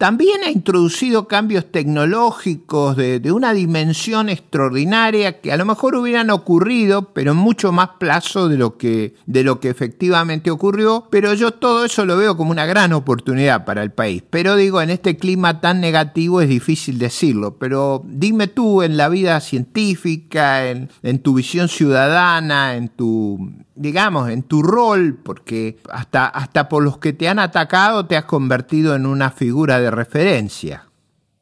también 0.00 0.42
ha 0.46 0.50
introducido 0.50 1.28
cambios 1.28 1.70
tecnológicos 1.70 2.96
de, 2.96 3.20
una 3.32 3.52
dimensión 3.52 4.30
extraordinaria 4.30 5.42
que 5.42 5.52
a 5.52 5.58
lo 5.58 5.66
mejor 5.66 5.94
hubieran 5.94 6.30
ocurrido, 6.30 7.12
pero 7.12 7.32
en 7.32 7.36
mucho 7.36 7.70
más 7.70 7.90
plazo 7.98 8.48
de 8.48 8.56
lo, 8.56 8.78
que, 8.78 9.14
de 9.26 9.44
lo 9.44 9.60
que 9.60 9.68
efectivamente 9.68 10.50
ocurrió. 10.50 11.06
Pero 11.10 11.34
yo 11.34 11.50
todo 11.50 11.84
eso 11.84 12.06
lo 12.06 12.16
veo 12.16 12.34
como 12.34 12.50
una 12.50 12.64
gran 12.64 12.94
oportunidad 12.94 13.66
para 13.66 13.82
el 13.82 13.92
país. 13.92 14.22
Pero 14.30 14.56
digo, 14.56 14.80
en 14.80 14.88
este 14.88 15.18
clima 15.18 15.60
tan 15.60 15.82
negativo 15.82 16.40
es 16.40 16.48
difícil 16.48 16.98
decirlo. 16.98 17.58
Pero 17.58 18.02
dime 18.06 18.46
tú 18.46 18.80
en 18.80 18.96
la 18.96 19.10
vida 19.10 19.38
científica, 19.42 20.66
en, 20.66 20.88
en 21.02 21.18
tu 21.18 21.34
visión 21.34 21.68
ciudadana, 21.68 22.74
en 22.74 22.88
tu 22.88 23.52
digamos, 23.80 24.28
en 24.30 24.42
tu 24.42 24.62
rol, 24.62 25.18
porque 25.24 25.76
hasta, 25.90 26.26
hasta 26.26 26.68
por 26.68 26.82
los 26.82 26.98
que 26.98 27.14
te 27.14 27.28
han 27.28 27.38
atacado 27.38 28.06
te 28.06 28.14
has 28.14 28.26
convertido 28.26 28.94
en 28.94 29.06
una 29.06 29.30
figura 29.30 29.80
de 29.80 29.90
referencia. 29.90 30.84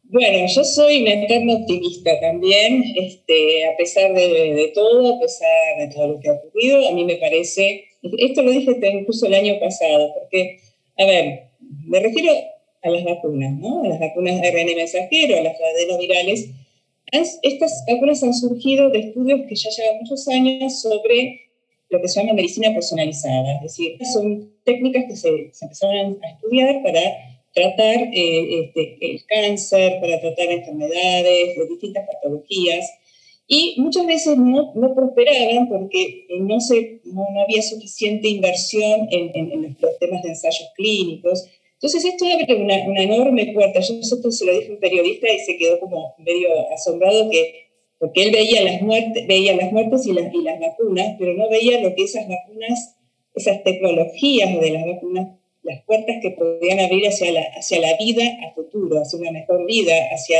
Bueno, 0.05 0.47
yo 0.55 0.63
soy 0.63 1.03
una 1.03 1.15
eterna 1.15 1.55
optimista 1.55 2.13
también, 2.21 2.85
este, 2.97 3.67
a 3.67 3.77
pesar 3.77 4.15
de, 4.15 4.71
todo, 4.73 5.17
a 5.17 5.21
pesar 5.21 5.49
de 5.81 5.89
todo 5.93 6.07
lo 6.07 6.21
que 6.21 6.29
ha 6.29 6.35
ocurrido, 6.35 6.89
a 6.89 6.93
mí 6.93 7.05
me 7.05 7.17
parece, 7.17 7.87
esto 8.03 8.43
lo 8.43 8.53
dije 8.53 8.79
incluso 8.93 9.27
el 9.27 9.35
año 9.35 9.59
pasado, 9.59 10.15
porque, 10.15 10.61
a 10.97 11.05
ver, 11.07 11.41
me 11.61 11.99
refiero 11.99 12.33
a 12.83 12.89
las 12.89 13.03
vacunas, 13.03 13.53
¿no? 13.59 13.83
A 13.83 13.89
las 13.89 13.99
vacunas 13.99 14.41
de 14.41 14.51
RN 14.53 14.77
mensajero, 14.77 15.39
a 15.39 15.43
las 15.43 15.57
adenovirales. 15.61 16.51
Estas 17.11 17.85
vacunas 17.89 18.23
han 18.23 18.33
surgido 18.33 18.91
de 18.91 19.01
estudios 19.01 19.41
que 19.49 19.57
ya 19.57 19.71
llevan 19.71 19.99
muchos 20.03 20.29
años 20.29 20.81
sobre 20.81 21.48
lo 21.91 22.01
que 22.01 22.09
se 22.09 22.21
llama 22.21 22.35
medicina 22.35 22.73
personalizada, 22.73 23.57
es 23.57 23.63
decir, 23.63 23.99
son 24.13 24.53
técnicas 24.65 25.05
que 25.09 25.17
se, 25.17 25.29
empezaron 25.63 26.19
a 26.23 26.31
estudiar 26.31 26.83
para 26.83 27.01
tratar 27.55 28.09
eh, 28.13 28.65
este, 28.65 28.99
el 29.01 29.25
cáncer, 29.27 30.01
para 30.01 30.21
tratar 30.21 30.51
enfermedades, 30.51 31.57
de 31.57 31.67
distintas 31.69 32.07
patologías, 32.07 32.87
y 33.51 33.77
muchas 33.79 34.05
veces 34.07 34.37
no, 34.37 34.73
no 34.75 34.95
prosperaban 34.95 35.69
porque 35.71 36.27
no, 36.41 36.61
se, 36.61 37.01
no, 37.05 37.25
había 37.43 37.63
suficiente 37.63 38.29
inversión 38.29 39.09
en, 39.11 39.31
en, 39.35 39.77
los 39.81 39.99
temas 39.99 40.23
de 40.23 40.29
ensayos 40.29 40.71
clínicos. 40.77 41.47
Entonces 41.73 42.05
esto 42.05 42.27
abre 42.27 42.55
una, 42.57 42.77
una 42.87 43.03
enorme 43.03 43.51
puerta. 43.55 43.81
Yo 43.81 43.95
esto 43.95 44.31
se 44.31 44.45
lo 44.45 44.53
dije 44.53 44.69
a 44.69 44.75
un 44.75 44.81
periodista 44.81 45.33
y 45.33 45.39
se 45.39 45.57
quedó 45.57 45.81
como 45.81 46.15
medio 46.19 46.49
asombrado 46.75 47.31
que 47.31 47.68
porque 47.99 48.23
él 48.23 48.31
veía 48.33 48.63
las 48.63 48.81
muertes, 48.81 49.27
veía 49.27 49.57
las 49.57 49.73
muertes 49.73 50.07
y 50.07 50.13
las, 50.13 50.33
y 50.33 50.43
las 50.43 50.61
vacunas, 50.61 51.17
pero 51.19 51.35
no 51.35 51.49
veía 51.49 51.81
lo 51.81 51.95
que 51.95 52.05
esas 52.05 52.29
vacunas, 52.29 52.97
esas 53.35 53.63
tecnologías 53.65 54.61
de 54.61 54.71
las 54.71 54.87
vacunas, 54.87 55.29
las 55.63 55.83
puertas 55.83 56.17
que 56.23 56.31
podían 56.31 56.81
abrir 56.81 57.07
hacia 57.07 57.33
la, 57.33 57.43
hacia 57.57 57.81
la 57.81 57.97
vida 57.97 58.23
a 58.47 58.55
futuro, 58.55 59.01
hacia 59.01 59.19
una 59.19 59.33
mejor 59.33 59.67
vida, 59.67 59.95
hacia 60.13 60.39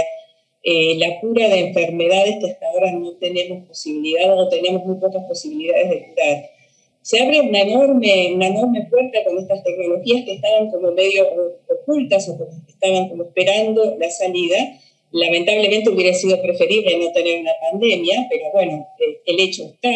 eh, 0.63 0.97
la 0.99 1.21
cura 1.21 1.49
de 1.49 1.69
enfermedades 1.69 2.37
que 2.41 2.51
hasta 2.51 2.67
ahora 2.69 2.93
no 2.93 3.13
tenemos 3.13 3.67
posibilidad 3.67 4.39
o 4.39 4.49
tenemos 4.49 4.85
muy 4.85 4.97
pocas 4.97 5.25
posibilidades 5.25 5.91
de 5.91 6.09
curar. 6.09 6.51
Se 7.03 7.21
abre 7.23 7.41
una 7.41 7.61
enorme, 7.61 8.35
una 8.35 8.49
enorme 8.49 8.87
puerta 8.91 9.25
con 9.25 9.39
estas 9.39 9.63
tecnologías 9.63 10.25
que 10.25 10.35
estaban 10.35 10.71
como 10.71 10.93
medio 10.93 11.27
ocultas 11.69 12.29
o 12.29 12.39
que 12.39 12.45
estaban 12.71 13.09
como 13.09 13.25
esperando 13.25 13.97
la 13.99 14.11
salida, 14.11 14.57
Lamentablemente 15.11 15.91
hubiera 15.91 16.15
sido 16.15 16.41
preferible 16.43 16.99
no 16.99 17.13
tener 17.13 17.41
una 17.41 17.53
pandemia, 17.71 18.27
pero 18.31 18.51
bueno, 18.53 18.87
eh, 18.99 19.21
el 19.27 19.41
hecho 19.41 19.65
está. 19.65 19.91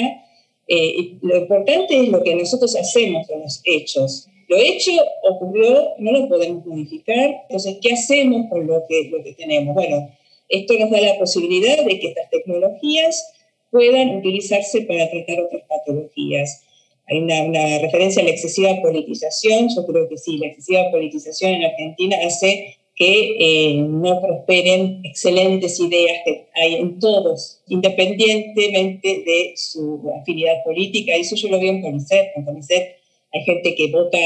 Eh, 0.69 1.17
lo 1.21 1.37
importante 1.37 2.01
es 2.01 2.09
lo 2.09 2.23
que 2.23 2.35
nosotros 2.35 2.75
hacemos 2.77 3.27
con 3.27 3.41
los 3.41 3.61
hechos. 3.65 4.29
Lo 4.49 4.57
hecho 4.57 4.93
ocurrió, 5.23 5.95
no 5.99 6.13
lo 6.13 6.29
podemos 6.29 6.65
modificar, 6.67 7.43
entonces, 7.43 7.79
¿qué 7.81 7.93
hacemos 7.93 8.49
con 8.51 8.67
lo 8.67 8.85
que, 8.89 9.09
lo 9.11 9.23
que 9.23 9.33
tenemos? 9.33 9.75
Bueno, 9.75 10.11
esto 10.49 10.75
nos 10.79 10.91
da 10.91 11.01
la 11.01 11.19
posibilidad 11.19 11.85
de 11.85 11.99
que 11.99 12.09
estas 12.09 12.29
tecnologías 12.31 13.33
puedan 13.71 14.17
utilizarse 14.17 14.83
para 14.83 15.11
tratar 15.11 15.41
otras 15.41 15.63
patologías. 15.69 16.65
Hay 17.07 17.19
una, 17.19 17.43
una, 17.45 17.79
referencia 17.79 18.23
a 18.23 18.27
la 18.27 18.33
excesiva 18.33 18.81
politización, 18.83 19.69
yo 19.75 19.87
creo 19.87 20.09
que 20.09 20.19
sí, 20.19 20.37
la 20.39 20.49
excesiva 20.49 20.91
politización 20.91 21.53
en 21.53 21.65
Argentina 21.65 22.17
hace 22.25 22.77
que 22.95 23.37
eh, 23.39 23.83
no 23.83 24.21
prosperen 24.21 25.01
excelentes 25.05 25.81
ideas 25.81 26.19
que 26.25 26.49
hay 26.55 26.75
en 26.77 26.99
todos, 26.99 27.63
independientemente 27.69 29.09
de 29.25 29.55
su 29.57 30.03
afinidad 30.21 30.63
política. 30.65 31.15
Eso 31.15 31.35
yo 31.37 31.49
lo 31.49 31.59
veo 31.59 31.71
en 31.71 31.83
CONICET. 31.83 32.33
En 32.37 32.45
CONICET 32.45 32.97
hay 33.33 33.41
gente 33.45 33.75
que 33.75 33.91
vota 33.91 34.19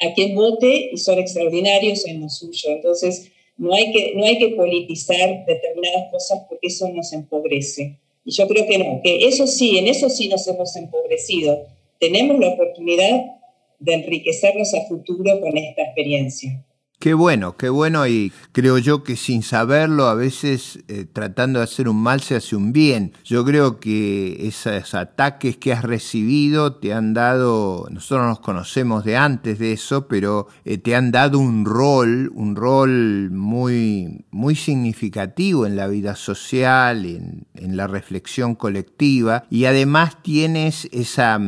a 0.00 0.14
quien 0.14 0.34
vote 0.34 0.90
y 0.92 0.98
son 0.98 1.18
extraordinarios 1.18 2.06
en 2.06 2.20
lo 2.20 2.28
suyo. 2.28 2.70
Entonces, 2.70 3.32
no 3.56 3.74
hay 3.74 3.90
que, 3.92 4.12
no 4.14 4.24
hay 4.24 4.38
que 4.38 4.50
politizar 4.50 5.44
determinadas 5.46 6.10
cosas 6.12 6.40
porque 6.48 6.68
eso 6.68 6.88
nos 6.90 7.12
empobrece. 7.12 7.98
Y 8.24 8.32
yo 8.32 8.46
creo 8.46 8.66
que 8.66 8.78
no, 8.78 9.00
que 9.02 9.26
eso 9.26 9.46
sí, 9.46 9.78
en 9.78 9.88
eso 9.88 10.10
sí 10.10 10.28
nos 10.28 10.46
hemos 10.46 10.76
empobrecido. 10.76 11.66
Tenemos 11.98 12.38
la 12.38 12.50
oportunidad 12.50 13.24
de 13.78 13.94
enriquecernos 13.94 14.74
a 14.74 14.86
futuro 14.86 15.40
con 15.40 15.56
esta 15.56 15.82
experiencia. 15.82 16.64
Qué 16.98 17.14
bueno, 17.14 17.56
qué 17.56 17.68
bueno 17.68 18.08
y 18.08 18.32
creo 18.50 18.76
yo 18.76 19.04
que 19.04 19.14
sin 19.14 19.44
saberlo 19.44 20.08
a 20.08 20.14
veces 20.14 20.80
eh, 20.88 21.04
tratando 21.04 21.60
de 21.60 21.64
hacer 21.64 21.88
un 21.88 22.02
mal 22.02 22.20
se 22.22 22.34
hace 22.34 22.56
un 22.56 22.72
bien. 22.72 23.12
Yo 23.24 23.44
creo 23.44 23.78
que 23.78 24.48
esos 24.48 24.94
ataques 24.94 25.56
que 25.58 25.72
has 25.72 25.84
recibido 25.84 26.74
te 26.74 26.92
han 26.92 27.14
dado, 27.14 27.86
nosotros 27.92 28.26
nos 28.26 28.40
conocemos 28.40 29.04
de 29.04 29.16
antes 29.16 29.60
de 29.60 29.74
eso, 29.74 30.08
pero 30.08 30.48
eh, 30.64 30.78
te 30.78 30.96
han 30.96 31.12
dado 31.12 31.38
un 31.38 31.64
rol, 31.64 32.32
un 32.34 32.56
rol 32.56 33.30
muy, 33.30 34.24
muy 34.32 34.56
significativo 34.56 35.66
en 35.66 35.76
la 35.76 35.86
vida 35.86 36.16
social, 36.16 37.06
en, 37.06 37.46
en 37.54 37.76
la 37.76 37.86
reflexión 37.86 38.56
colectiva 38.56 39.44
y 39.50 39.66
además 39.66 40.20
tienes 40.20 40.88
esa 40.90 41.38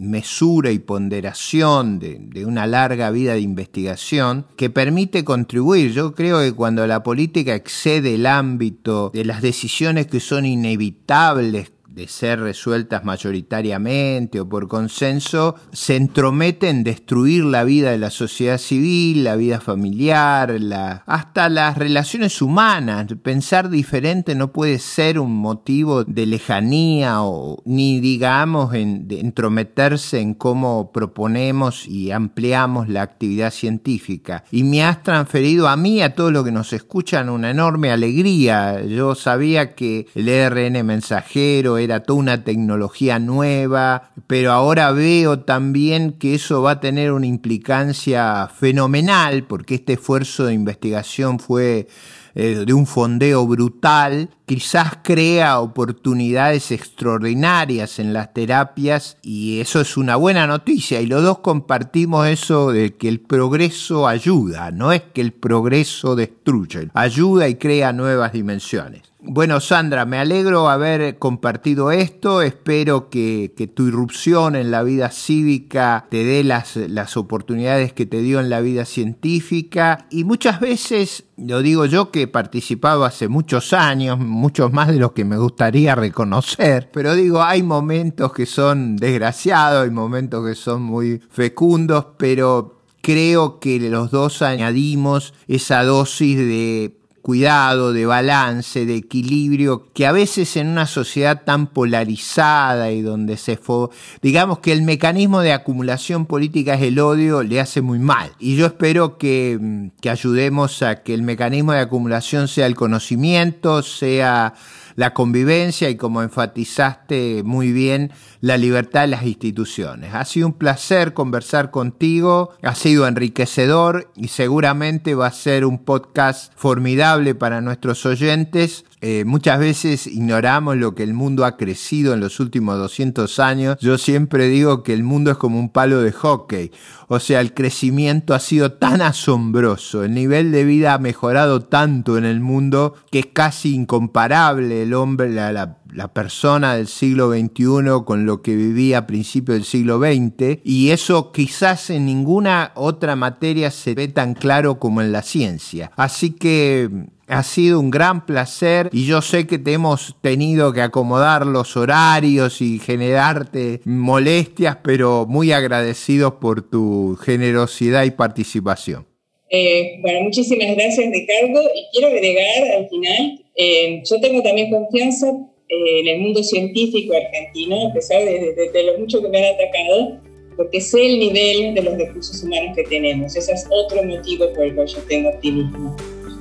mesura 0.00 0.70
y 0.72 0.78
ponderación 0.78 1.98
de, 1.98 2.44
una 2.44 2.66
larga 2.66 3.10
vida 3.10 3.34
de 3.34 3.40
investigación 3.40 4.46
que 4.56 4.70
permite 4.70 5.24
contribuir. 5.24 5.92
Yo 5.92 6.14
creo 6.14 6.40
que 6.40 6.52
cuando 6.52 6.86
la 6.86 7.02
política 7.02 7.54
excede 7.54 8.14
el 8.14 8.26
ámbito 8.26 9.10
de 9.12 9.24
las 9.24 9.42
decisiones 9.42 10.06
que 10.06 10.20
son 10.20 10.46
inevitables 10.46 11.72
de 11.90 12.06
ser 12.06 12.40
resueltas 12.40 13.04
mayoritariamente 13.04 14.40
o 14.40 14.48
por 14.48 14.68
consenso, 14.68 15.56
se 15.72 15.96
entromete 15.96 16.68
en 16.68 16.84
destruir 16.84 17.44
la 17.44 17.64
vida 17.64 17.90
de 17.90 17.98
la 17.98 18.10
sociedad 18.10 18.58
civil, 18.58 19.24
la 19.24 19.34
vida 19.34 19.60
familiar, 19.60 20.60
la, 20.60 21.02
hasta 21.06 21.48
las 21.48 21.76
relaciones 21.76 22.40
humanas. 22.40 23.06
Pensar 23.22 23.70
diferente 23.70 24.36
no 24.36 24.52
puede 24.52 24.78
ser 24.78 25.18
un 25.18 25.34
motivo 25.34 26.04
de 26.04 26.26
lejanía 26.26 27.22
o 27.22 27.60
ni 27.64 28.00
digamos 28.00 28.72
en, 28.74 29.08
de 29.08 29.20
entrometerse 29.20 30.20
en 30.20 30.34
cómo 30.34 30.92
proponemos 30.92 31.88
y 31.88 32.12
ampliamos 32.12 32.88
la 32.88 33.02
actividad 33.02 33.50
científica. 33.50 34.44
Y 34.52 34.62
me 34.62 34.84
has 34.84 35.02
transferido 35.02 35.68
a 35.68 35.76
mí, 35.76 36.02
a 36.02 36.14
todos 36.14 36.32
los 36.32 36.44
que 36.44 36.52
nos 36.52 36.72
escuchan, 36.72 37.28
una 37.28 37.50
enorme 37.50 37.90
alegría. 37.90 38.80
Yo 38.84 39.16
sabía 39.16 39.74
que 39.74 40.06
el 40.14 40.28
ERN 40.28 40.86
mensajero 40.86 41.79
era 41.80 42.00
toda 42.00 42.18
una 42.18 42.44
tecnología 42.44 43.18
nueva, 43.18 44.12
pero 44.26 44.52
ahora 44.52 44.92
veo 44.92 45.40
también 45.40 46.12
que 46.12 46.34
eso 46.34 46.62
va 46.62 46.72
a 46.72 46.80
tener 46.80 47.12
una 47.12 47.26
implicancia 47.26 48.48
fenomenal, 48.48 49.44
porque 49.44 49.76
este 49.76 49.94
esfuerzo 49.94 50.46
de 50.46 50.54
investigación 50.54 51.38
fue 51.38 51.88
eh, 52.34 52.64
de 52.64 52.72
un 52.72 52.86
fondeo 52.86 53.44
brutal, 53.44 54.30
quizás 54.46 54.98
crea 55.02 55.58
oportunidades 55.58 56.70
extraordinarias 56.70 57.98
en 57.98 58.12
las 58.12 58.32
terapias 58.32 59.16
y 59.20 59.58
eso 59.58 59.80
es 59.80 59.96
una 59.96 60.14
buena 60.14 60.46
noticia 60.46 61.00
y 61.00 61.06
los 61.06 61.24
dos 61.24 61.40
compartimos 61.40 62.28
eso 62.28 62.70
de 62.70 62.96
que 62.96 63.08
el 63.08 63.18
progreso 63.18 64.06
ayuda, 64.06 64.70
no 64.70 64.92
es 64.92 65.02
que 65.12 65.20
el 65.20 65.32
progreso 65.32 66.14
destruye, 66.14 66.88
ayuda 66.94 67.48
y 67.48 67.56
crea 67.56 67.92
nuevas 67.92 68.32
dimensiones. 68.32 69.09
Bueno, 69.22 69.60
Sandra, 69.60 70.06
me 70.06 70.18
alegro 70.18 70.70
haber 70.70 71.18
compartido 71.18 71.92
esto. 71.92 72.40
Espero 72.40 73.10
que, 73.10 73.52
tu 73.74 73.86
irrupción 73.86 74.56
en 74.56 74.70
la 74.70 74.82
vida 74.82 75.10
cívica 75.10 76.06
te 76.10 76.24
dé 76.24 76.42
las, 76.42 76.76
las 76.76 77.18
oportunidades 77.18 77.92
que 77.92 78.06
te 78.06 78.22
dio 78.22 78.40
en 78.40 78.48
la 78.48 78.62
vida 78.62 78.86
científica. 78.86 80.06
Y 80.10 80.24
muchas 80.24 80.58
veces, 80.58 81.24
lo 81.36 81.60
digo 81.60 81.84
yo 81.84 82.10
que 82.10 82.22
he 82.22 82.26
participado 82.28 83.04
hace 83.04 83.28
muchos 83.28 83.74
años, 83.74 84.18
muchos 84.18 84.72
más 84.72 84.88
de 84.88 84.96
los 84.96 85.12
que 85.12 85.26
me 85.26 85.36
gustaría 85.36 85.94
reconocer, 85.94 86.90
pero 86.90 87.14
digo, 87.14 87.42
hay 87.42 87.62
momentos 87.62 88.32
que 88.32 88.46
son 88.46 88.96
desgraciados, 88.96 89.84
hay 89.84 89.90
momentos 89.90 90.46
que 90.46 90.54
son 90.54 90.82
muy 90.82 91.20
fecundos, 91.30 92.06
pero 92.16 92.80
creo 93.02 93.60
que 93.60 93.78
los 93.80 94.10
dos 94.10 94.40
añadimos 94.40 95.34
esa 95.46 95.84
dosis 95.84 96.38
de 96.38 96.99
cuidado, 97.30 97.92
de 97.92 98.06
balance, 98.06 98.86
de 98.86 98.96
equilibrio, 98.96 99.86
que 99.94 100.04
a 100.04 100.10
veces 100.10 100.56
en 100.56 100.66
una 100.66 100.86
sociedad 100.86 101.44
tan 101.44 101.68
polarizada 101.68 102.90
y 102.90 103.02
donde 103.02 103.36
se 103.36 103.56
fue, 103.56 103.86
digamos 104.20 104.58
que 104.58 104.72
el 104.72 104.82
mecanismo 104.82 105.40
de 105.40 105.52
acumulación 105.52 106.26
política 106.26 106.74
es 106.74 106.82
el 106.82 106.98
odio, 106.98 107.44
le 107.44 107.60
hace 107.60 107.82
muy 107.82 108.00
mal. 108.00 108.32
Y 108.40 108.56
yo 108.56 108.66
espero 108.66 109.16
que, 109.16 109.90
que 110.00 110.10
ayudemos 110.10 110.82
a 110.82 111.04
que 111.04 111.14
el 111.14 111.22
mecanismo 111.22 111.70
de 111.70 111.78
acumulación 111.78 112.48
sea 112.48 112.66
el 112.66 112.74
conocimiento, 112.74 113.84
sea 113.84 114.54
la 114.96 115.14
convivencia 115.14 115.90
y 115.90 115.96
como 115.96 116.22
enfatizaste 116.22 117.42
muy 117.44 117.72
bien, 117.72 118.12
la 118.40 118.56
libertad 118.56 119.02
de 119.02 119.08
las 119.08 119.24
instituciones. 119.24 120.14
Ha 120.14 120.24
sido 120.24 120.48
un 120.48 120.54
placer 120.54 121.14
conversar 121.14 121.70
contigo, 121.70 122.50
ha 122.62 122.74
sido 122.74 123.06
enriquecedor 123.06 124.10
y 124.16 124.28
seguramente 124.28 125.14
va 125.14 125.26
a 125.26 125.32
ser 125.32 125.64
un 125.64 125.78
podcast 125.84 126.52
formidable 126.56 127.34
para 127.34 127.60
nuestros 127.60 128.04
oyentes. 128.06 128.84
Eh, 129.02 129.24
muchas 129.24 129.58
veces 129.58 130.06
ignoramos 130.06 130.76
lo 130.76 130.94
que 130.94 131.02
el 131.02 131.14
mundo 131.14 131.44
ha 131.44 131.56
crecido 131.56 132.12
en 132.12 132.20
los 132.20 132.38
últimos 132.38 132.78
200 132.78 133.38
años. 133.38 133.78
Yo 133.80 133.96
siempre 133.96 134.48
digo 134.48 134.82
que 134.82 134.92
el 134.92 135.02
mundo 135.02 135.30
es 135.30 135.38
como 135.38 135.58
un 135.58 135.70
palo 135.70 136.02
de 136.02 136.12
hockey. 136.12 136.70
O 137.08 137.18
sea, 137.18 137.40
el 137.40 137.54
crecimiento 137.54 138.34
ha 138.34 138.40
sido 138.40 138.72
tan 138.72 139.00
asombroso, 139.02 140.04
el 140.04 140.14
nivel 140.14 140.52
de 140.52 140.64
vida 140.64 140.94
ha 140.94 140.98
mejorado 140.98 141.62
tanto 141.62 142.18
en 142.18 142.24
el 142.24 142.40
mundo 142.40 142.94
que 143.10 143.20
es 143.20 143.26
casi 143.26 143.74
incomparable 143.74 144.82
el 144.82 144.94
hombre, 144.94 145.30
la, 145.30 145.52
la 145.52 145.80
la 145.92 146.12
persona 146.12 146.74
del 146.74 146.86
siglo 146.86 147.30
XXI 147.30 148.04
con 148.04 148.26
lo 148.26 148.42
que 148.42 148.56
vivía 148.56 148.98
a 148.98 149.06
principios 149.06 149.56
del 149.56 149.64
siglo 149.64 149.98
XX, 149.98 150.60
y 150.64 150.90
eso 150.90 151.32
quizás 151.32 151.90
en 151.90 152.06
ninguna 152.06 152.72
otra 152.74 153.16
materia 153.16 153.70
se 153.70 153.94
ve 153.94 154.08
tan 154.08 154.34
claro 154.34 154.78
como 154.78 155.00
en 155.00 155.12
la 155.12 155.22
ciencia. 155.22 155.90
Así 155.96 156.30
que 156.30 157.08
ha 157.30 157.42
sido 157.42 157.80
un 157.80 157.90
gran 157.90 158.26
placer 158.26 158.90
y 158.92 159.06
yo 159.06 159.22
sé 159.22 159.46
que 159.46 159.58
te 159.58 159.72
hemos 159.72 160.16
tenido 160.20 160.72
que 160.72 160.82
acomodar 160.82 161.46
los 161.46 161.76
horarios 161.76 162.60
y 162.60 162.78
generarte 162.78 163.80
molestias, 163.84 164.78
pero 164.82 165.26
muy 165.26 165.52
agradecidos 165.52 166.34
por 166.34 166.68
tu 166.68 167.16
generosidad 167.22 168.04
y 168.04 168.10
participación. 168.10 169.06
Eh, 169.48 169.98
bueno, 170.02 170.22
muchísimas 170.22 170.76
gracias 170.76 171.10
Ricardo 171.12 171.62
y 171.74 171.86
quiero 171.92 172.08
agregar 172.08 172.78
al 172.78 172.88
final, 172.88 173.44
eh, 173.56 174.02
yo 174.08 174.20
tengo 174.20 174.42
también 174.42 174.70
confianza 174.70 175.26
en 175.70 176.08
el 176.08 176.20
mundo 176.20 176.42
científico 176.42 177.14
argentino, 177.14 177.88
a 177.88 177.92
pesar 177.92 178.24
de, 178.24 178.82
lo 178.84 178.98
mucho 178.98 179.22
que 179.22 179.28
me 179.28 179.38
han 179.38 179.54
atacado, 179.54 180.18
porque 180.56 180.80
sé 180.80 181.06
el 181.06 181.20
nivel 181.20 181.74
de 181.74 181.82
los 181.82 181.96
recursos 181.96 182.42
humanos 182.42 182.76
que 182.76 182.82
tenemos. 182.84 183.34
Ese 183.36 183.52
es 183.52 183.66
otro 183.70 184.02
motivo 184.02 184.52
por 184.52 184.64
el 184.64 184.74
cual 184.74 184.88
yo 184.88 184.98
tengo 185.08 185.30
optimismo. 185.30 185.96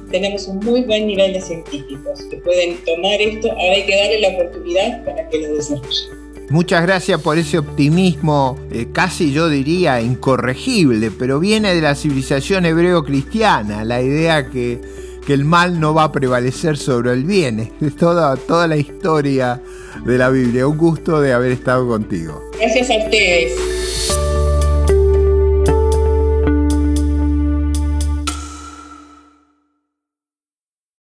Tenemos 0.10 0.48
un 0.48 0.60
muy 0.60 0.82
buen 0.82 1.08
nivel 1.08 1.34
de 1.34 1.41
científicos 1.41 2.22
que 2.30 2.38
pueden 2.38 2.78
tomar 2.86 3.22
esto, 3.22 3.50
ahora 3.52 3.74
hay 3.74 3.86
que 3.86 3.95
darle 3.95 4.19
la 4.22 4.28
oportunidad 4.30 5.06
para 5.06 5.30
que 5.30 5.39
lo 5.39 5.56
desarrollen. 5.56 6.19
Muchas 6.50 6.82
gracias 6.82 7.22
por 7.22 7.38
ese 7.38 7.60
optimismo, 7.60 8.58
eh, 8.72 8.88
casi 8.91 9.32
yo 9.32 9.50
diría 9.50 10.02
incorregible, 10.02 11.12
pero 11.12 11.39
viene 11.39 11.76
de 11.76 11.82
la 11.82 11.93
civilización 11.93 12.65
hebreo-cristiana, 12.65 13.84
la 13.84 14.02
idea 14.02 14.50
que 14.50 14.80
que 15.30 15.36
el 15.36 15.45
mal 15.45 15.80
no 15.80 15.93
va 15.93 16.06
a 16.06 16.12
prevalecer 16.12 16.76
sobre 16.76 17.12
el 17.13 17.24
bien. 17.24 17.72
Es 17.82 17.95
toda, 17.95 18.36
toda 18.36 18.67
la 18.67 18.78
historia 18.78 19.62
de 20.04 20.17
la 20.17 20.32
Biblia. 20.32 20.65
Un 20.65 20.76
gusto 20.76 21.22
de 21.22 21.34
haber 21.34 21.52
estado 21.52 21.88
contigo. 21.88 22.50
Gracias 22.58 22.89
a 22.89 22.98
ustedes. 22.98 23.79